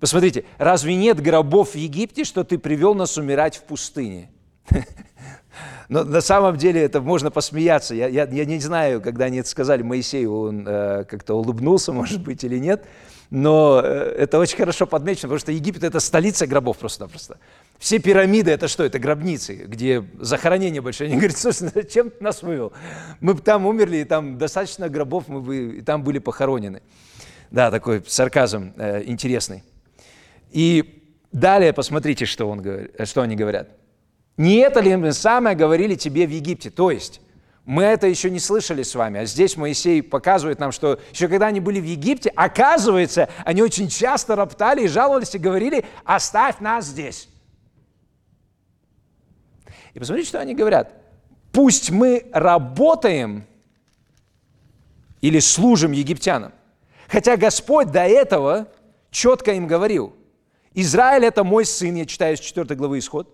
[0.00, 4.30] Посмотрите, разве нет гробов в Египте, что ты привел нас умирать в пустыне?
[5.88, 7.94] Но на самом деле это можно посмеяться.
[7.94, 12.22] Я, я, я не знаю, когда они это сказали Моисею, он э, как-то улыбнулся, может
[12.22, 12.84] быть, или нет.
[13.30, 17.38] Но э, это очень хорошо подмечено, потому что Египет– это столица гробов просто-напросто.
[17.82, 18.84] Все пирамиды– это что?
[18.84, 21.08] Это гробницы, где захоронение большое.
[21.08, 22.72] Они говорят, слушай, ну зачем ты нас вывел?
[23.20, 26.80] Мы там умерли, и там достаточно гробов, мы бы и там были похоронены.
[27.50, 29.64] Да, такой сарказм э, интересный.
[30.52, 32.64] И далее посмотрите, что, он,
[33.04, 33.70] что они говорят.
[34.36, 36.70] Не это ли мы самое говорили тебе в Египте?
[36.70, 37.20] То есть,
[37.64, 41.48] мы это еще не слышали с вами, а здесь Моисей показывает нам, что еще когда
[41.48, 46.86] они были в Египте, оказывается, они очень часто роптали и жаловались и говорили, оставь нас
[46.86, 47.28] здесь.
[49.94, 50.92] И посмотрите, что они говорят.
[51.52, 53.44] Пусть мы работаем
[55.20, 56.52] или служим египтянам.
[57.08, 58.68] Хотя Господь до этого
[59.10, 60.14] четко им говорил–
[60.74, 63.28] Израиль– это мой сын, я читаю с 4 главы Исход.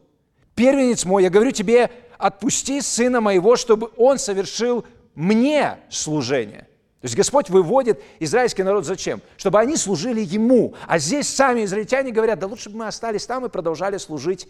[0.55, 6.67] Первенец мой, я говорю тебе, отпусти сына моего, чтобы он совершил мне служение.
[7.01, 9.23] То есть Господь выводит израильский народ зачем?
[9.37, 10.75] Чтобы они служили Ему.
[10.89, 14.49] А здесь сами израильтяне говорят, да лучше бы мы остались там и продолжали служить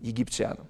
[0.00, 0.66] египтянам.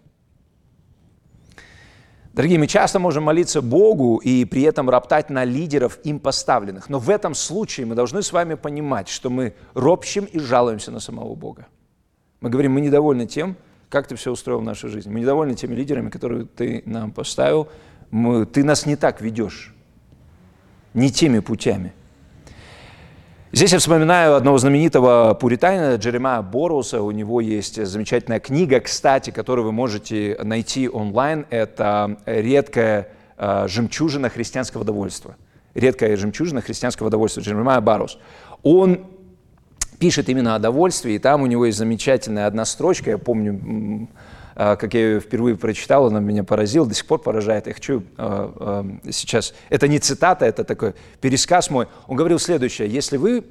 [2.36, 6.90] Дорогие, мы часто можем молиться Богу и при этом роптать на лидеров им поставленных.
[6.90, 11.00] Но в этом случае мы должны с вами понимать, что мы ропщим и жалуемся на
[11.00, 11.66] самого Бога.
[12.42, 13.56] Мы говорим, мы недовольны тем,
[13.88, 15.10] как ты все устроил в нашей жизни.
[15.10, 17.68] Мы недовольны теми лидерами, которые ты нам поставил.
[18.10, 19.74] Мы, ты нас не так ведешь,
[20.92, 21.94] не теми путями–
[23.56, 27.00] Здесь я вспоминаю одного знаменитого пуританина Джеремая Боруса.
[27.00, 31.46] У него есть замечательная книга, кстати, которую вы можете найти онлайн.
[31.48, 35.36] Это «Редкая э, жемчужина христианского довольства».
[35.72, 38.18] «Редкая жемчужина христианского довольства» Джеремая Барус.
[38.62, 39.06] Он
[39.98, 44.06] пишет именно о довольстве, и там у него есть замечательная одна строчка, я помню,
[44.56, 47.66] как я ее впервые прочитал, она меня поразила, до сих пор поражает.
[47.66, 49.54] Я хочу э, сейчас...
[49.68, 51.86] Это не цитата, это такой пересказ мой.
[52.06, 52.88] Он говорил следующее.
[52.88, 53.44] Если вы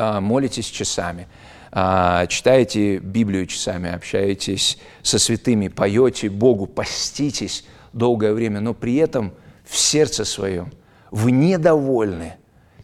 [0.00, 1.28] а, молитесь часами,
[1.72, 9.34] а, читаете Библию часами, общаетесь со святыми, поете Богу, поститесь долгое время, но при этом
[9.64, 10.72] в сердце своем
[11.10, 12.36] вы недовольны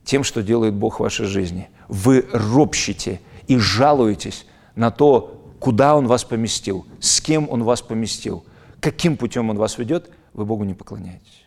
[0.05, 1.71] тем, что делает Бог в вашей жизни.
[1.89, 5.36] Вы ропщите и жалуетесь на то,
[5.67, 8.45] куда Он вас поместил, с кем Он вас поместил,
[8.79, 11.45] каким путем Он вас ведет, вы Богу не поклоняетесь.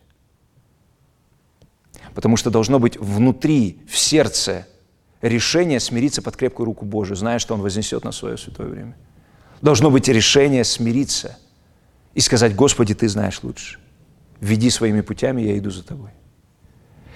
[2.14, 4.68] Потому что должно быть внутри, в сердце
[5.22, 8.98] решение смириться под крепкую руку Божию, зная, что Он вознесет на свое святое время.
[9.62, 11.38] Должно быть решение смириться
[12.14, 13.80] и сказать, Господи, Ты знаешь лучше.
[14.42, 16.10] Веди своими путями, я иду за Тобой.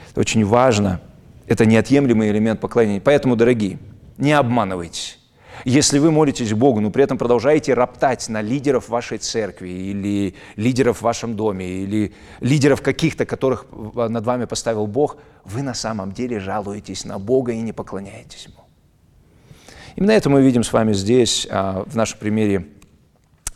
[0.10, 1.02] Это очень важно.
[1.48, 3.02] Это неотъемлемый элемент поклонения.
[3.02, 3.78] Поэтому, дорогие,
[4.18, 5.20] не обманывайтесь.
[5.66, 10.98] Если вы молитесь Богу, но при этом продолжаете роптать на лидеров вашей церкви или лидеров
[10.98, 16.40] в вашем доме, или лидеров каких-то, которых над вами поставил Бог, вы на самом деле
[16.40, 18.66] жалуетесь на Бога и не поклоняетесь Ему.
[19.96, 22.68] Именно это мы видим с вами здесь, а, в нашем примере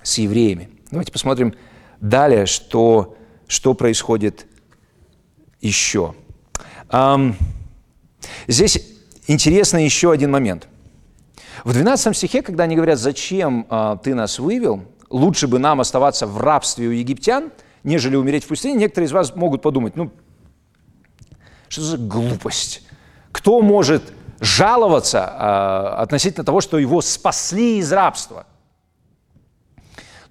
[0.02, 0.70] с евреями.
[0.92, 1.56] Давайте посмотрим
[2.00, 3.18] далее, что,
[3.48, 4.46] что происходит
[5.60, 6.14] еще.
[8.48, 8.88] Здесь
[9.28, 10.70] интересный еще один момент–
[11.64, 16.28] в 12 стихе, когда они говорят, зачем а, ты нас вывел, лучше бы нам оставаться
[16.28, 17.52] в рабстве у египтян,
[17.84, 20.12] нежели умереть в пустыне, некоторые из вас могут подумать, ну,
[21.70, 22.84] что за глупость?
[23.32, 24.04] Кто может
[24.40, 28.46] жаловаться а, относительно того, что его спасли из рабства?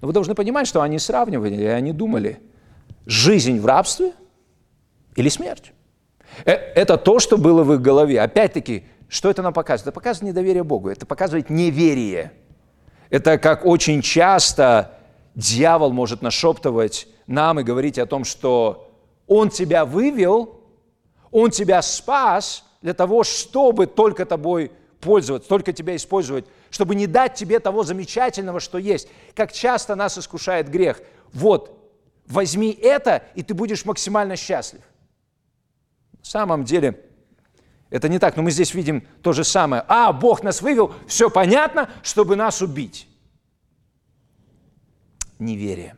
[0.01, 2.39] Но вы должны понимать, что они сравнивали, и они думали,
[3.05, 4.13] жизнь в рабстве
[5.15, 5.73] или смерть.
[6.45, 8.21] Э, это то, что было в их голове.
[8.21, 9.87] Опять-таки, что это нам показывает?
[9.87, 12.33] Это показывает недоверие Богу, это показывает неверие.
[13.09, 14.97] Это как очень часто
[15.35, 18.91] дьявол может нашептывать нам и говорить о том, что
[19.27, 20.61] он тебя вывел,
[21.31, 27.35] он тебя спас, для того, чтобы только тобой пользоваться, только тебя использовать, чтобы не дать
[27.35, 29.07] тебе того замечательного, что есть.
[29.35, 31.01] Как часто нас искушает грех.
[31.33, 31.77] Вот,
[32.27, 34.81] возьми это, и ты будешь максимально счастлив.
[36.19, 37.06] На самом деле,
[37.89, 39.83] это не так, но мы здесь видим то же самое.
[39.87, 43.07] А, Бог нас вывел, все понятно, чтобы нас убить.
[45.39, 45.95] Неверие.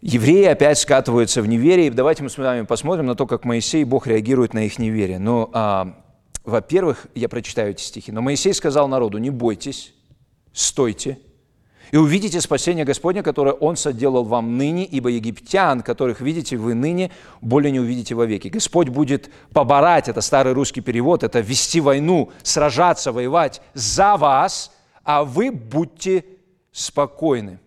[0.00, 1.90] Евреи опять скатываются в неверие.
[1.90, 5.18] Давайте мы с вами посмотрим на то, как Моисей и Бог реагирует на их неверие.
[5.18, 6.00] Но, а,
[6.44, 8.12] во-первых, я прочитаю эти стихи.
[8.12, 9.94] Но Моисей сказал народу, не бойтесь,
[10.52, 11.18] стойте,
[11.90, 17.10] и увидите спасение Господня, которое Он соделал вам ныне, ибо египтян, которых видите вы ныне,
[17.40, 18.48] более не увидите вовеки.
[18.48, 24.72] Господь будет поборать, это старый русский перевод, это вести войну, сражаться, воевать за вас,
[25.04, 26.24] а вы будьте
[26.72, 27.58] спокойны.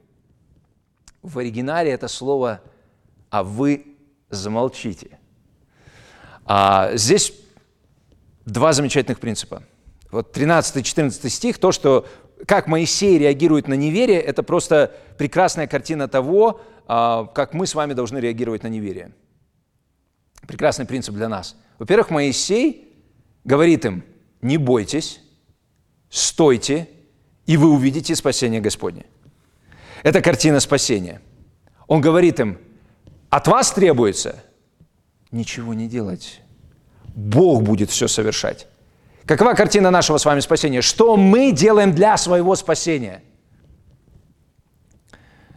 [1.22, 2.62] В оригинале это слово
[3.30, 3.86] «а вы
[4.30, 5.20] замолчите».
[6.46, 7.34] А здесь
[8.46, 9.64] два замечательных принципа.
[10.12, 12.06] Вот 13-14 стих, то, что
[12.46, 17.94] как Моисей реагирует на неверие, это просто прекрасная картина того, а, как мы с вами
[17.94, 19.14] должны реагировать на неверие.
[20.48, 21.56] Прекрасный принцип для нас.
[21.80, 22.94] Во-первых, Моисей
[23.44, 24.04] говорит им,
[24.42, 25.22] не бойтесь,
[26.10, 26.90] стойте,
[27.46, 29.06] и вы увидите спасение Господне.
[30.04, 31.22] Это картина спасения.
[31.88, 32.58] Он говорит им,
[33.30, 34.44] от вас требуется
[35.32, 36.42] ничего не делать.
[37.16, 38.68] Бог будет все совершать.
[39.26, 40.82] Какова картина нашего с вами спасения?
[40.82, 43.24] Что мы делаем для своего спасения?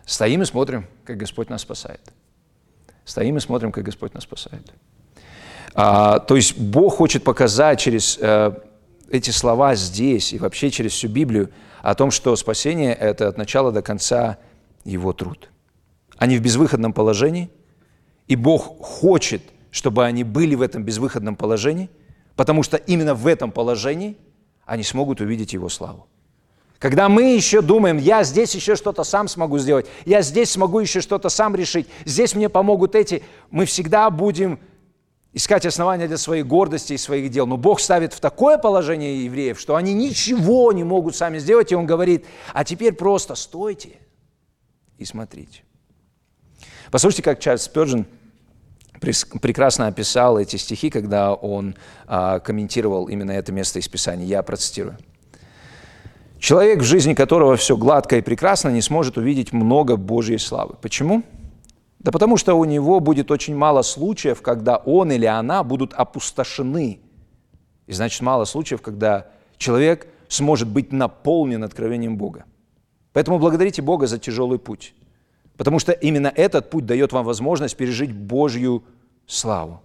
[0.05, 2.01] Стоим и смотрим, как Господь нас спасает.
[3.05, 4.73] Стоим и смотрим, как Господь нас спасает.
[5.75, 8.53] А, то есть Бог хочет показать через э,
[9.11, 11.51] эти слова здесь и вообще через всю Библию
[11.83, 14.39] о том, что спасение– это от начала до конца
[14.85, 15.51] Его труд.
[16.19, 17.51] Они в безвыходном положении,
[18.29, 21.91] и Бог хочет, чтобы они были в этом безвыходном положении–
[22.37, 24.17] потому что именно в этом положении
[24.65, 26.07] они смогут увидеть Его славу.
[26.79, 31.01] Когда мы еще думаем, я здесь еще что-то сам смогу сделать, я здесь смогу еще
[31.01, 34.61] что-то сам решить, здесь мне помогут эти, мы всегда будем
[35.33, 37.47] искать основания для своей гордости и своих дел.
[37.47, 41.77] Но Бог ставит в такое положение евреев, что они ничего не могут сами сделать, и
[41.77, 43.99] Он говорит, а теперь просто стойте
[44.99, 45.63] и смотрите.
[46.91, 48.07] Послушайте, как Чарльз Спёрджин
[49.01, 54.27] прекрасно описал эти стихи, когда он а, комментировал именно это место из Писания.
[54.27, 54.97] Я процитирую.
[56.39, 60.77] Человек, в жизни которого все гладко и прекрасно, не сможет увидеть много Божьей славы.
[60.81, 61.23] Почему?
[61.99, 67.01] Да потому что у него будет очень мало случаев, когда он или она будут опустошены.
[67.87, 72.45] И значит, мало случаев, когда человек сможет быть наполнен откровением Бога.
[73.13, 74.95] Поэтому благодарите Бога за тяжелый путь.
[75.57, 78.85] Потому что именно этот путь дает вам возможность пережить Божью
[79.27, 79.83] славу.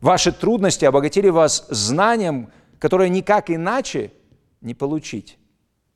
[0.00, 4.12] Ваши трудности обогатили вас знанием, которое никак иначе
[4.60, 5.38] не получить.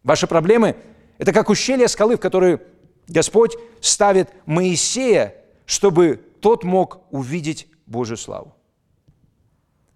[0.03, 0.77] Ваши проблемы–
[1.19, 2.61] это как ущелье скалы, в которое
[3.07, 5.35] Господь ставит Моисея,
[5.67, 8.55] чтобы тот мог увидеть Божью славу.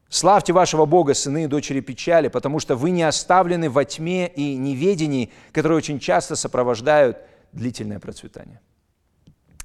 [0.09, 4.57] Славьте вашего Бога, сыны и дочери печали, потому что вы не оставлены во тьме и
[4.57, 7.17] неведении, которые очень часто сопровождают
[7.53, 8.61] длительное процветание.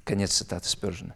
[0.07, 1.15] Конец цитаты Спержина.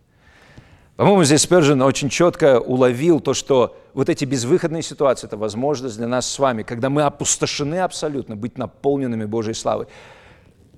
[0.97, 6.08] По-моему, здесь Спержин очень четко уловил то, что вот эти безвыходные ситуации– это возможность для
[6.08, 9.88] нас с вами, когда мы опустошены абсолютно, быть наполненными Божьей славой,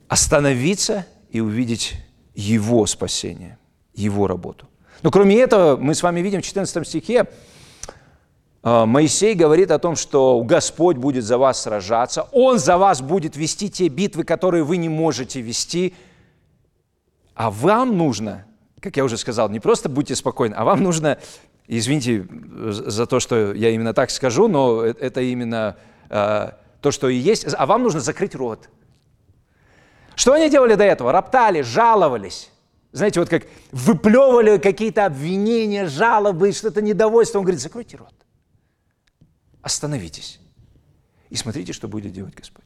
[0.07, 1.95] остановиться и увидеть
[2.35, 3.57] Его спасение,
[3.95, 4.67] Его работу.
[5.01, 7.25] Но кроме этого, мы с вами видим в 14 стихе,
[8.61, 13.35] а, Моисей говорит о том, что Господь будет за вас сражаться, Он за вас будет
[13.35, 15.95] вести те битвы, которые вы не можете вести–
[17.35, 18.45] а вам нужно,
[18.79, 21.17] как я уже сказал, не просто будьте спокойны, а вам нужно,
[21.67, 25.77] извините за то, что я именно так скажу, но э, это именно
[26.09, 28.69] э, то, что и есть, а вам нужно закрыть рот.
[30.15, 31.11] Что они делали до этого?
[31.11, 32.51] Роптали, жаловались.
[32.91, 37.39] Знаете, вот как выплевывали какие-то обвинения, жалобы, что-то недовольство.
[37.39, 38.13] Он говорит, закройте рот.
[39.63, 40.39] Остановитесь.
[41.31, 42.65] И смотрите, что будет делать Господь.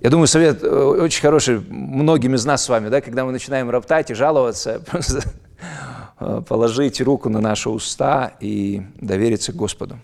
[0.00, 3.68] Я думаю, совет э, очень хороший многим из нас с вами, да, когда мы начинаем
[3.68, 5.22] роптать и жаловаться, просто
[6.20, 9.98] э, положить руку на наши уста и довериться Господу,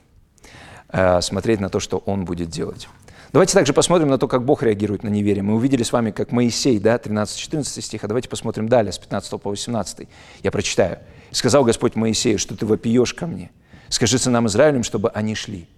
[0.89, 2.89] э, смотреть на то, что Он будет делать.
[3.33, 5.43] Давайте также посмотрим на то, как Бог реагирует на неверие.
[5.43, 9.41] Мы увидели с вами, как Моисей, да, 13-14 стих, а давайте посмотрим далее, с 15
[9.41, 10.09] по 18.
[10.43, 10.99] Я прочитаю.
[11.31, 13.51] «Сказал Господь Моисею, что ты вопиешь ко мне.
[13.89, 15.69] Скажи сынам Израилем, чтобы они шли.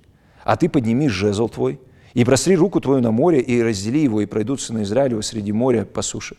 [0.44, 1.80] А ты подними жезл твой,
[2.16, 5.84] и простри руку твою на море, и раздели его, и пройдут сыны Израилева среди моря
[5.84, 6.38] по суше.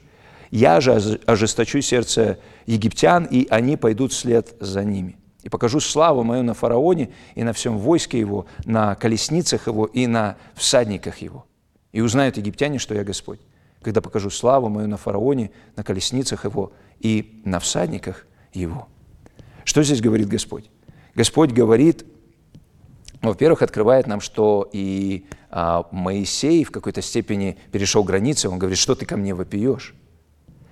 [0.50, 5.18] Я же ожесточу сердце египтян, и они пойдут вслед за ними.
[5.44, 10.08] и покажу славу мою на фараоне и на всем войске его, на колесницах его и
[10.08, 11.46] на всадниках его.
[11.92, 13.40] И узнают египтяне, что я Господь,
[13.84, 18.88] когда покажу славу мою на фараоне, на колесницах его и на всадниках его.
[19.64, 20.72] Что здесь говорит Господь?
[21.14, 22.04] Господь говорит,
[23.30, 28.50] во-первых, открывает нам, что и а, Моисей в какой-то степени перешел границы.
[28.50, 29.96] Он говорит, что ты ко мне вопиешь?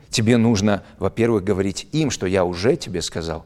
[0.10, 3.45] Тебе нужно, во-первых, говорить им, что я уже тебе сказал,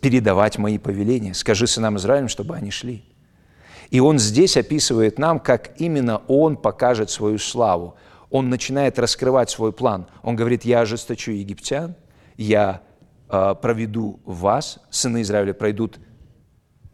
[0.00, 1.34] передавать мои повеления.
[1.34, 3.04] Скажи сынам Израилем, чтобы они шли.
[3.90, 7.96] И он здесь описывает нам, как именно он покажет свою славу.
[8.30, 10.06] Он начинает раскрывать свой план.
[10.22, 11.94] Он говорит, я ожесточу египтян,
[12.38, 12.80] я
[13.28, 15.98] э, проведу вас, сыны Израиля пройдут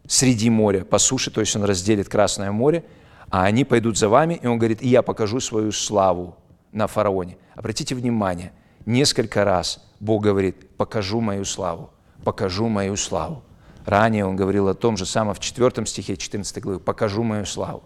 [0.09, 2.83] среди моря по суше, то есть он разделит Красное море,
[3.29, 6.35] а они пойдут за вами, и он говорит, и я покажу свою славу
[6.71, 7.37] на фараоне.
[7.53, 8.51] Обратите внимание,
[8.87, 11.91] несколько раз Бог говорит, покажу мою славу,
[12.23, 13.43] покажу мою славу.
[13.85, 17.83] Ранее он говорил о том же самом в 4 стихе 14 главы, покажу мою славу.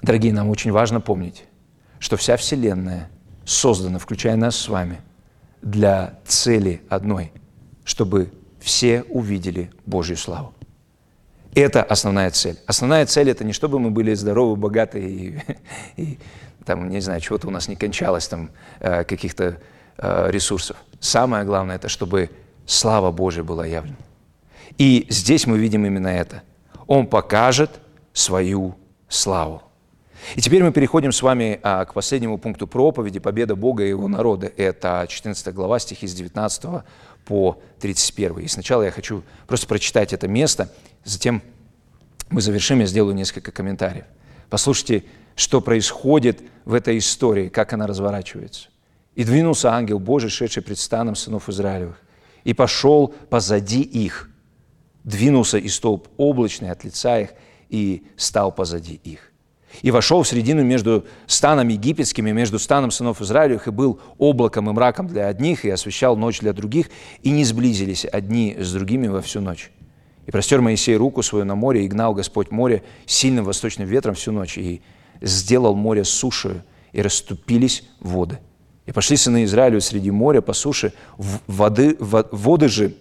[0.00, 1.44] Дорогие, нам очень важно помнить,
[1.98, 3.10] что вся Вселенная
[3.44, 5.02] создана, включая нас с вами,
[5.60, 7.32] для цели одной,
[7.84, 8.32] чтобы
[8.66, 10.52] все увидели Божью славу.
[11.54, 12.58] Это основная цель.
[12.66, 15.40] Основная цель– это не чтобы мы были здоровы, богаты и,
[15.96, 16.18] и
[16.64, 18.50] там, не знаю, чего-то у нас не кончалось, там,
[18.80, 19.58] э, каких-то
[19.98, 20.76] э, ресурсов.
[20.98, 22.28] Самое главное– это чтобы
[22.66, 23.96] слава Божья была явлена.
[24.78, 26.42] И здесь мы видим именно это.
[26.88, 27.70] Он покажет
[28.12, 28.74] свою
[29.08, 29.62] славу.
[30.34, 34.08] И теперь мы переходим с вами а, к последнему пункту проповеди «Победа Бога и Его
[34.08, 34.50] народа».
[34.56, 36.82] Это 14 глава, стихи с 19
[37.26, 38.38] по 31.
[38.38, 40.72] И сначала я хочу просто прочитать это место,
[41.04, 41.42] затем
[42.30, 44.06] мы завершим, я сделаю несколько комментариев.
[44.48, 45.04] Послушайте,
[45.34, 48.68] что происходит в этой истории, как она разворачивается.
[49.14, 52.00] «И двинулся ангел Божий, шедший пред станом сынов Израилевых,
[52.44, 54.30] и пошел позади их,
[55.04, 57.30] двинулся и столб облачный от лица их,
[57.68, 59.32] и стал позади их
[59.82, 64.70] и вошел в середину между станом египетским и между станом сынов Израилевых, и был облаком
[64.70, 66.90] и мраком для одних, и освещал ночь для других,
[67.22, 69.70] и не сблизились одни с другими во всю ночь.
[70.26, 74.32] И простер Моисей руку свою на море, и гнал Господь море сильным восточным ветром всю
[74.32, 74.82] ночь, и
[75.20, 76.62] сделал море сушею,
[76.92, 78.38] и расступились воды.
[78.86, 82.94] И пошли сыны Израилю среди моря по суше, воды, воды же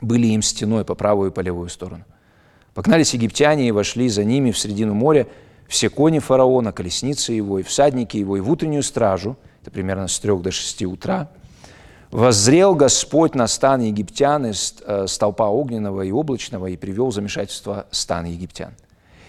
[0.00, 2.04] были им стеной по правую и по левую сторону.
[2.74, 5.26] Погнались египтяне и вошли за ними в середину моря,
[5.68, 10.18] все кони фараона, колесницы его и всадники его, и в утреннюю стражу, это примерно с
[10.18, 11.30] трех до шести утра,
[12.10, 18.24] воззрел Господь на стан египтян из э, столпа огненного и облачного и привел замешательство стан
[18.24, 18.72] египтян.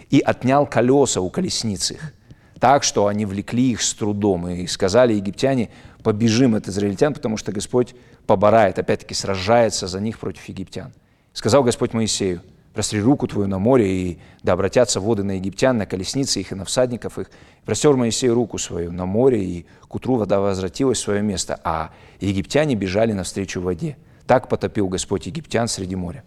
[0.09, 2.13] И отнял колеса у колесниц их,
[2.59, 4.47] так, что они влекли их с трудом.
[4.47, 5.69] И сказали египтяне,
[6.03, 10.93] побежим от израильтян, потому что Господь поборает, опять-таки сражается за них против египтян.
[11.33, 12.41] Сказал Господь Моисею,
[12.73, 16.55] Простри руку твою на море, и да обратятся воды на египтян, на колесницы их и
[16.55, 17.31] на всадников их.
[17.65, 21.91] Простер Моисей руку свою на море, и к утру вода возвратилась в свое место, а
[22.19, 23.97] египтяне бежали навстречу воде.
[24.27, 26.23] Так потопил Господь египтян среди моря.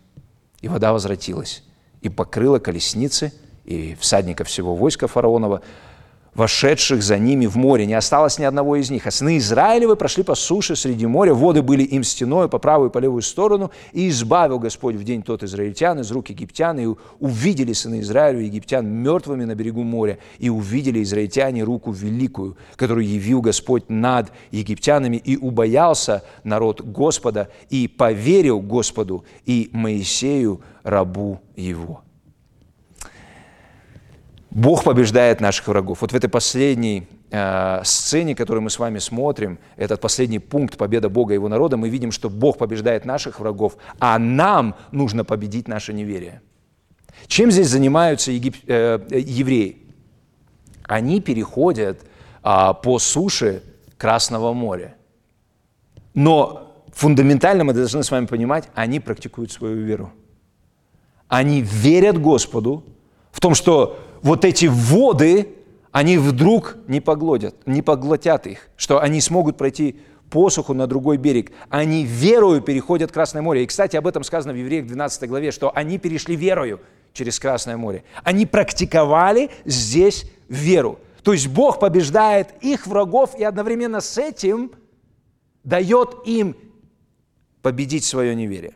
[0.60, 1.62] И вода возвратилась,
[2.00, 3.32] и покрыла колесницы,
[3.64, 5.62] и всадников всего войска фараонова,
[6.34, 7.86] вошедших за ними в море.
[7.86, 9.06] Не осталось ни одного из них.
[9.06, 12.92] А сыны Израилевы прошли по суше среди моря, воды были им стеной по правую и
[12.92, 16.88] по левую сторону, и избавил Господь в день тот израильтян из рук египтян, и
[17.20, 23.40] увидели сыны Израилю египтян мертвыми на берегу моря, и увидели израильтяне руку великую, которую явил
[23.40, 32.02] Господь над египтянами, и убоялся народ Господа, и поверил Господу и Моисею, рабу его.
[34.54, 36.02] Бог побеждает наших врагов.
[36.02, 41.08] Вот в этой последней э, сцене, которую мы с вами смотрим, этот последний пункт победа
[41.08, 45.68] Бога и его народа, мы видим, что Бог побеждает наших врагов, а нам нужно победить
[45.68, 46.42] наше неверие.
[47.28, 48.56] Чем здесь занимаются егип...
[48.66, 49.78] э, евреи?
[50.82, 52.02] Они переходят
[52.44, 53.62] э, по суше
[53.96, 54.96] Красного моря.
[56.12, 60.12] Но фундаментально мы должны с вами понимать, они практикуют свою веру.
[61.28, 62.84] Они верят Господу
[63.30, 65.48] в том, что вот эти воды,
[65.90, 70.00] они вдруг не поглотят, не поглотят их, что они смогут пройти
[70.30, 71.52] посуху на другой берег.
[71.68, 73.64] Они верою переходят Красное море.
[73.64, 76.80] И, кстати, об этом сказано в Евреях 12 главе, что они перешли верою
[77.12, 78.04] через Красное море.
[78.24, 80.98] Они практиковали здесь веру.
[81.22, 84.72] То есть Бог побеждает их врагов и одновременно с этим
[85.64, 86.56] дает им
[87.60, 88.72] победить свое неверие.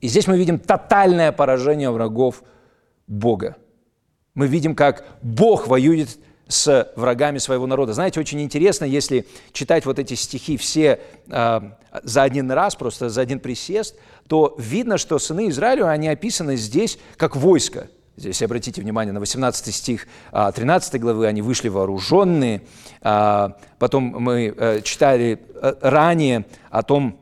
[0.00, 2.42] И здесь мы видим тотальное поражение врагов
[3.06, 3.56] Бога
[4.34, 6.18] мы видим, как Бог воюет
[6.48, 7.94] с врагами своего народа.
[7.94, 11.60] Знаете, очень интересно, если читать вот эти стихи все э,
[12.02, 13.96] за один раз, просто за один присест,
[14.28, 17.88] то видно, что сыны Израиля, они описаны здесь как войско.
[18.16, 22.62] Здесь обратите внимание на 18 стих 13 а, главы, они вышли вооруженные.
[23.00, 27.18] А, потом мы э, читали э, ранее о том,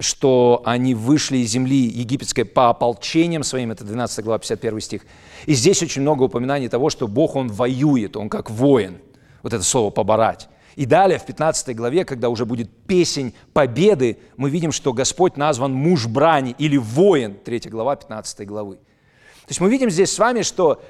[0.00, 5.02] что они вышли из земли египетской по ополчениям своим, это 12 глава, 51 стих.
[5.44, 8.98] И здесь очень много упоминаний того, что Бог, Он воюет, Он как воин.
[9.42, 10.48] Вот это слово «поборать».
[10.76, 15.74] И далее, в 15 главе, когда уже будет песень победы, мы видим, что Господь назван
[15.74, 18.76] муж брани или воин, 3 глава 15 главы.
[18.76, 20.82] То есть мы видим здесь с вами, что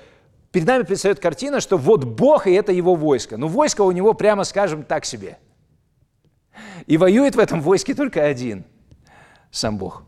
[0.52, 3.36] перед нами предстает картина, что вот Бог и это его войско.
[3.36, 5.38] Но войско у него, прямо скажем, так себе.
[6.86, 8.64] И воюет в этом войске только один–
[9.51, 10.03] сам Бог.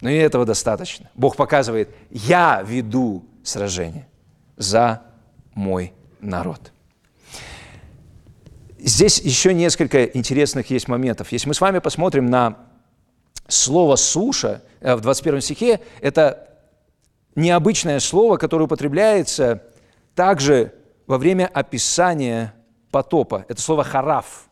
[0.00, 1.10] Но и этого достаточно.
[1.14, 4.06] Бог показывает, я веду сражение
[4.56, 5.02] за
[5.54, 6.72] мой народ.
[8.78, 11.32] Здесь еще несколько интересных есть моментов.
[11.32, 12.58] Если мы с вами посмотрим на
[13.48, 16.48] слово «суша» э, в 21 стихе, это
[17.34, 19.62] необычное слово, которое употребляется
[20.14, 20.74] также
[21.06, 22.54] во время описания
[22.90, 23.44] потопа.
[23.48, 24.48] Это слово «хараф».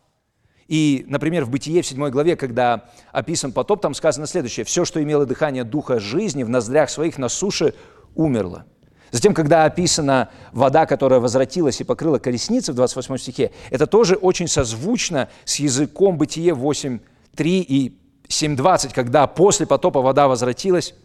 [0.67, 4.65] И, например, в Бытие в 7 главе, когда описан потоп, там сказано следующее.
[4.65, 7.75] «Все, что имело дыхание духа жизни в ноздрях своих на суше,
[8.15, 8.65] умерло».
[9.11, 14.47] Затем, когда описана вода, которая возвратилась и покрыла колесницы в 28 стихе, это тоже очень
[14.47, 16.99] созвучно с языком Бытие 8.3
[17.43, 20.95] и 7.20, когда после потопа вода возвратилась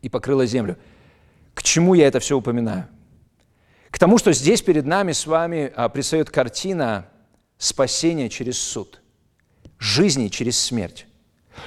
[0.00, 0.76] и покрыла землю.
[1.52, 2.88] К чему я это все упоминаю?
[3.90, 7.06] К тому, что здесь перед нами с вами а, предстает картина
[7.64, 9.00] спасение через суд,
[9.78, 11.06] жизни через смерть.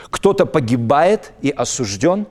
[0.09, 2.27] Кто-то погибает и осужден,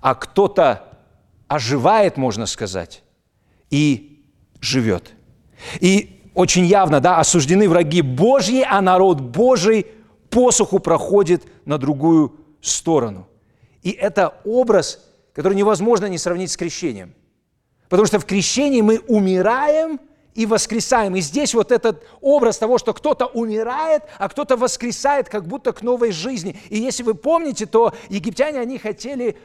[0.00, 0.98] а кто-то
[1.46, 3.02] оживает, можно сказать,
[3.70, 4.24] и
[4.60, 5.12] живет.
[5.80, 9.86] И очень явно, да, осуждены враги Божьи, а народ Божий
[10.30, 13.28] посуху проходит на другую сторону.
[13.82, 17.14] И это образ, который невозможно не сравнить с крещением.
[17.88, 20.00] Потому что в крещении мы умираем–
[20.34, 21.16] и воскресаем.
[21.16, 25.82] И здесь вот этот образ того, что кто-то умирает, а кто-то воскресает как будто к
[25.82, 26.56] новой жизни.
[26.68, 29.36] И если вы помните, то египтяне, они хотели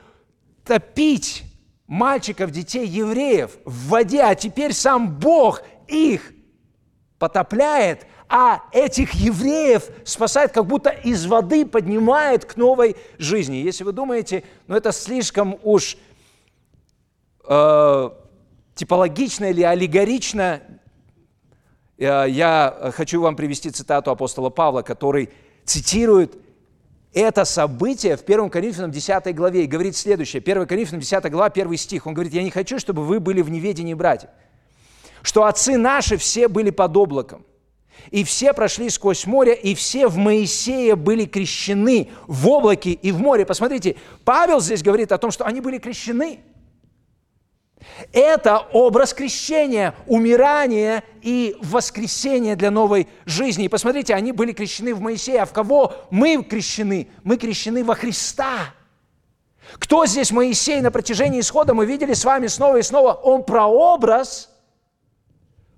[0.65, 1.43] топить
[1.87, 6.33] мальчиков, детей, евреев в воде, а теперь сам Бог их
[7.17, 13.55] потопляет, а этих евреев спасает, как будто из воды поднимает к новой жизни.
[13.55, 15.97] Если вы думаете, ну это слишком уж
[17.47, 18.09] э,
[18.75, 20.61] типологично или аллегорично,
[21.99, 25.29] я хочу вам привести цитату апостола Павла, который
[25.65, 26.37] цитирует
[27.13, 30.41] это событие в 1 Коринфянам 10 главе и говорит следующее.
[30.41, 32.07] 1 Коринфянам 10 глава, 1 стих.
[32.07, 34.29] Он говорит, я не хочу, чтобы вы были в неведении, братья,
[35.21, 37.45] что отцы наши все были под облаком,
[38.11, 43.19] и все прошли сквозь море, и все в Моисея были крещены в облаке и в
[43.19, 43.45] море.
[43.45, 46.39] Посмотрите, Павел здесь говорит о том, что они были крещены–
[48.11, 53.65] это образ крещения, умирания и воскресения для новой жизни.
[53.65, 55.43] И посмотрите, они были крещены в Моисея.
[55.43, 57.09] А в кого мы крещены?
[57.23, 58.73] Мы крещены во Христа.
[59.73, 61.73] Кто здесь Моисей на протяжении исхода?
[61.73, 63.13] Мы видели с вами снова и снова.
[63.13, 64.49] Он прообраз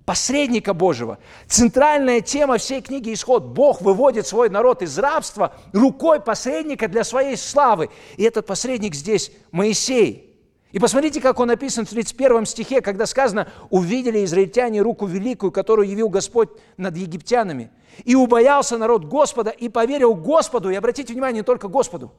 [0.04, 1.18] посредника Божьего.
[1.46, 3.44] Центральная тема всей книги «Исход».
[3.44, 7.90] Бог выводит свой народ из рабства рукой посредника для своей славы.
[8.16, 10.28] И этот посредник здесь Моисей–
[10.72, 15.86] и посмотрите, как он написан в 31 стихе, когда сказано, увидели израильтяне руку великую, которую
[15.86, 16.48] явил Господь
[16.78, 17.70] над египтянами.
[18.04, 22.12] И убоялся народ Господа, и поверил Господу, и обратите внимание, не только Господу,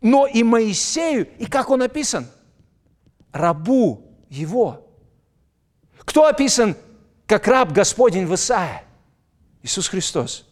[0.00, 2.26] но и Моисею, и как он написан?
[3.32, 4.86] Рабу его.
[5.98, 6.74] Кто описан
[7.26, 8.84] как раб Господень в Исаия?
[9.62, 10.48] Иисус Христос.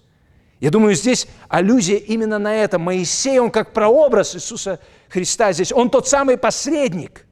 [0.65, 2.79] Я думаю, здесь аллюзия именно на это.
[2.79, 5.71] Моисей, он как прообраз Иисуса Христа здесь.
[5.71, 7.27] Он тот самый посредник,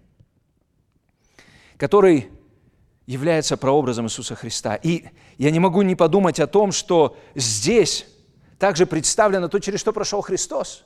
[1.78, 2.28] который
[3.06, 4.74] является прообразом Иисуса Христа.
[4.74, 5.06] И
[5.38, 8.04] я не могу не подумать о том, что здесь
[8.58, 10.84] также представлено то, через что прошел Христос.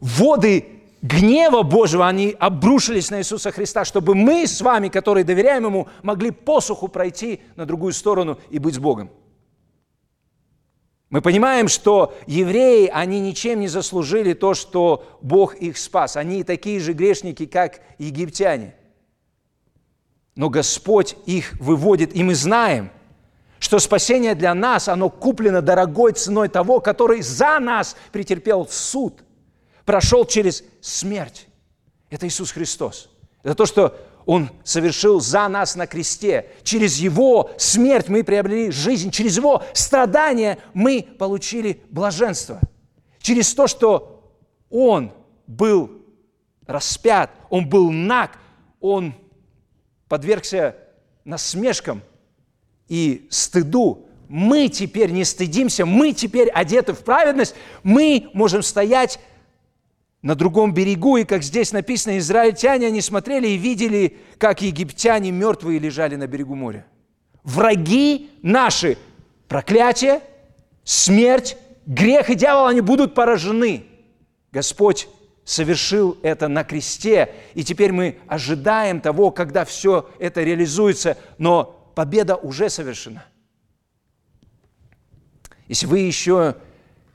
[0.00, 5.86] Воды гнева Божьего, они обрушились на Иисуса Христа, чтобы мы с вами, которые доверяем Ему,
[6.02, 9.12] могли посуху пройти на другую сторону и быть с Богом.
[11.10, 16.16] Мы понимаем, что евреи, они ничем не заслужили то, что Бог их спас.
[16.16, 18.74] Они такие же грешники, как египтяне.
[20.34, 22.90] Но Господь их выводит, и мы знаем,
[23.58, 29.24] что спасение для нас, оно куплено дорогой ценой того, который за нас претерпел суд,
[29.84, 31.48] прошел через смерть.
[32.10, 33.10] Это Иисус Христос.
[33.42, 33.96] Это то, что
[34.28, 36.50] Он совершил за нас на кресте.
[36.62, 39.10] Через Его смерть мы приобрели жизнь.
[39.10, 42.60] Через Его страдания мы получили блаженство.
[43.22, 44.30] Через то, что
[44.68, 45.12] Он
[45.46, 46.02] был
[46.66, 48.38] распят, Он был наг,
[48.80, 49.14] Он
[50.08, 50.76] подвергся
[51.24, 52.02] насмешкам
[52.86, 59.20] и стыду, мы теперь не стыдимся, мы теперь одеты в праведность, мы можем стоять
[60.22, 65.78] на другом берегу, и как здесь написано, израильтяне, они смотрели и видели, как египтяне мертвые
[65.78, 66.86] лежали на берегу моря.
[67.44, 68.98] Враги наши,
[69.46, 70.20] проклятие,
[70.84, 71.56] смерть,
[71.86, 73.84] грех и дьявол, они будут поражены.
[74.50, 75.08] Господь
[75.44, 82.36] совершил это на кресте, и теперь мы ожидаем того, когда все это реализуется, но победа
[82.36, 83.24] уже совершена.
[85.68, 86.56] Если вы еще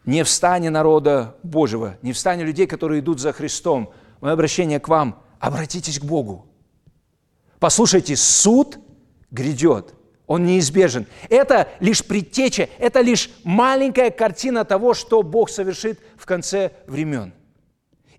[0.06, 3.92] не в стане народа Божьего, не в стане людей, которые идут за Христом,
[4.22, 6.46] мое обращение к вам– обратитесь к Богу.
[7.60, 8.80] Послушайте, суд
[9.30, 9.94] грядет,
[10.26, 11.06] он неизбежен.
[11.30, 17.34] Это лишь предтеча, это лишь маленькая картина того, что Бог совершит в конце времен.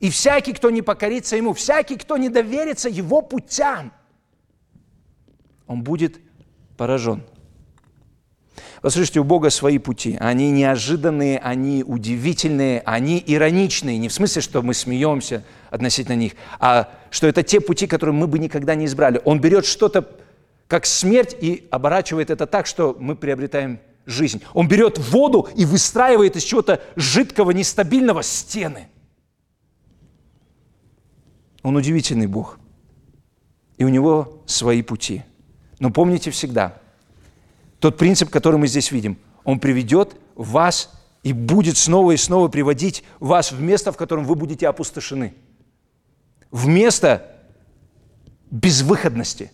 [0.01, 3.91] И всякий, кто не покорится Ему, всякий, кто не доверится Его путям,
[5.67, 6.21] он будет
[6.77, 7.23] поражен–
[8.85, 10.19] Послушайте, у Бога свои пути.
[10.21, 13.97] Они неожиданные, они удивительные, они ироничные.
[13.97, 18.27] Не в смысле, что мы смеемся относительно них, а что это те пути, которые мы
[18.27, 19.23] бы никогда не избрали.
[19.25, 20.07] Он берет что-то
[20.69, 24.43] как смерть и оборачивает это так, что мы приобретаем жизнь.
[24.53, 28.89] Он берет воду и выстраивает из чего-то жидкого, нестабильного стены.
[31.63, 32.59] Он удивительный Бог.
[33.79, 35.23] И у него свои пути.
[35.79, 36.83] Но помните всегда–
[37.85, 39.19] тот принцип, который мы здесь видим.
[39.45, 40.91] Он приведет вас
[41.23, 45.35] и будет снова и снова приводить вас в место, в котором вы будете опустошены.
[46.51, 47.43] В место
[48.51, 49.53] безвыходности.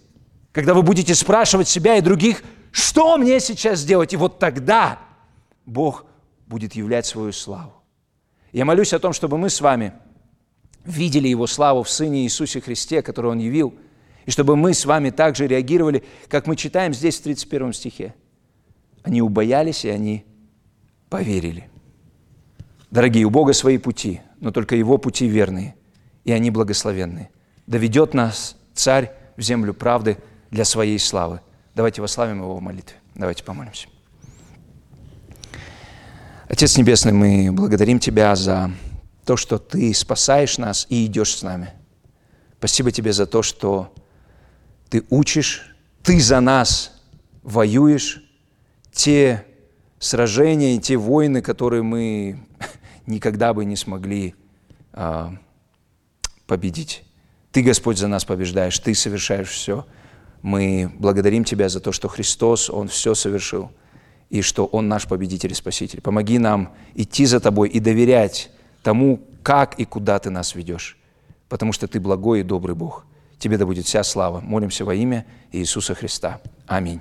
[0.53, 4.13] Когда вы будете спрашивать себя и других, что мне сейчас сделать?
[4.13, 5.01] И вот тогда
[5.67, 6.07] Бог
[6.47, 7.83] будет являть свою славу.
[8.53, 9.93] Я молюсь о том, чтобы мы с вами
[10.85, 13.75] видели Его славу в Сыне Иисусе Христе, который Он явил–
[14.31, 18.15] и чтобы мы с вами также реагировали, как мы читаем здесь в 31 стихе.
[19.03, 20.25] Они убоялись, и они
[21.09, 21.69] поверили.
[22.93, 25.75] Дорогие, у Бога свои пути, но только Его пути верные,
[26.23, 27.31] и они благословенные.
[27.67, 30.17] Доведет нас Царь в землю правды
[30.53, 31.41] для Своей славы.
[31.75, 32.99] Давайте вославим Его в молитве.
[33.17, 33.89] Давайте помолимся.
[36.47, 38.71] Отец Небесный, мы благодарим Тебя за
[39.25, 41.73] то, что Ты спасаешь нас и идешь с нами.
[42.59, 43.93] Спасибо Тебе за то, что
[44.91, 47.01] Ты учишь, Ты за нас
[47.43, 48.23] воюешь,
[48.93, 49.47] те
[50.01, 52.41] сражения те войны, которые мы
[53.07, 54.35] никогда бы не смогли
[54.93, 55.33] а,
[56.47, 57.05] победить.
[57.53, 59.87] Ты, Господь, за нас побеждаешь, Ты совершаешь все.
[60.43, 63.71] Мы благодарим Тебя за то, что Христос, Он все совершил,
[64.29, 66.01] и что Он наш победитель и спаситель.
[66.01, 68.51] Помоги нам идти за Тобой и доверять
[68.83, 70.99] тому, как и куда Ты нас ведешь,
[71.49, 73.05] потому что Ты благой и добрый Бог.
[73.41, 74.41] Тебе да будет вся слава.
[74.41, 76.41] Молимся во имя Иисуса Христа.
[76.67, 77.01] Аминь.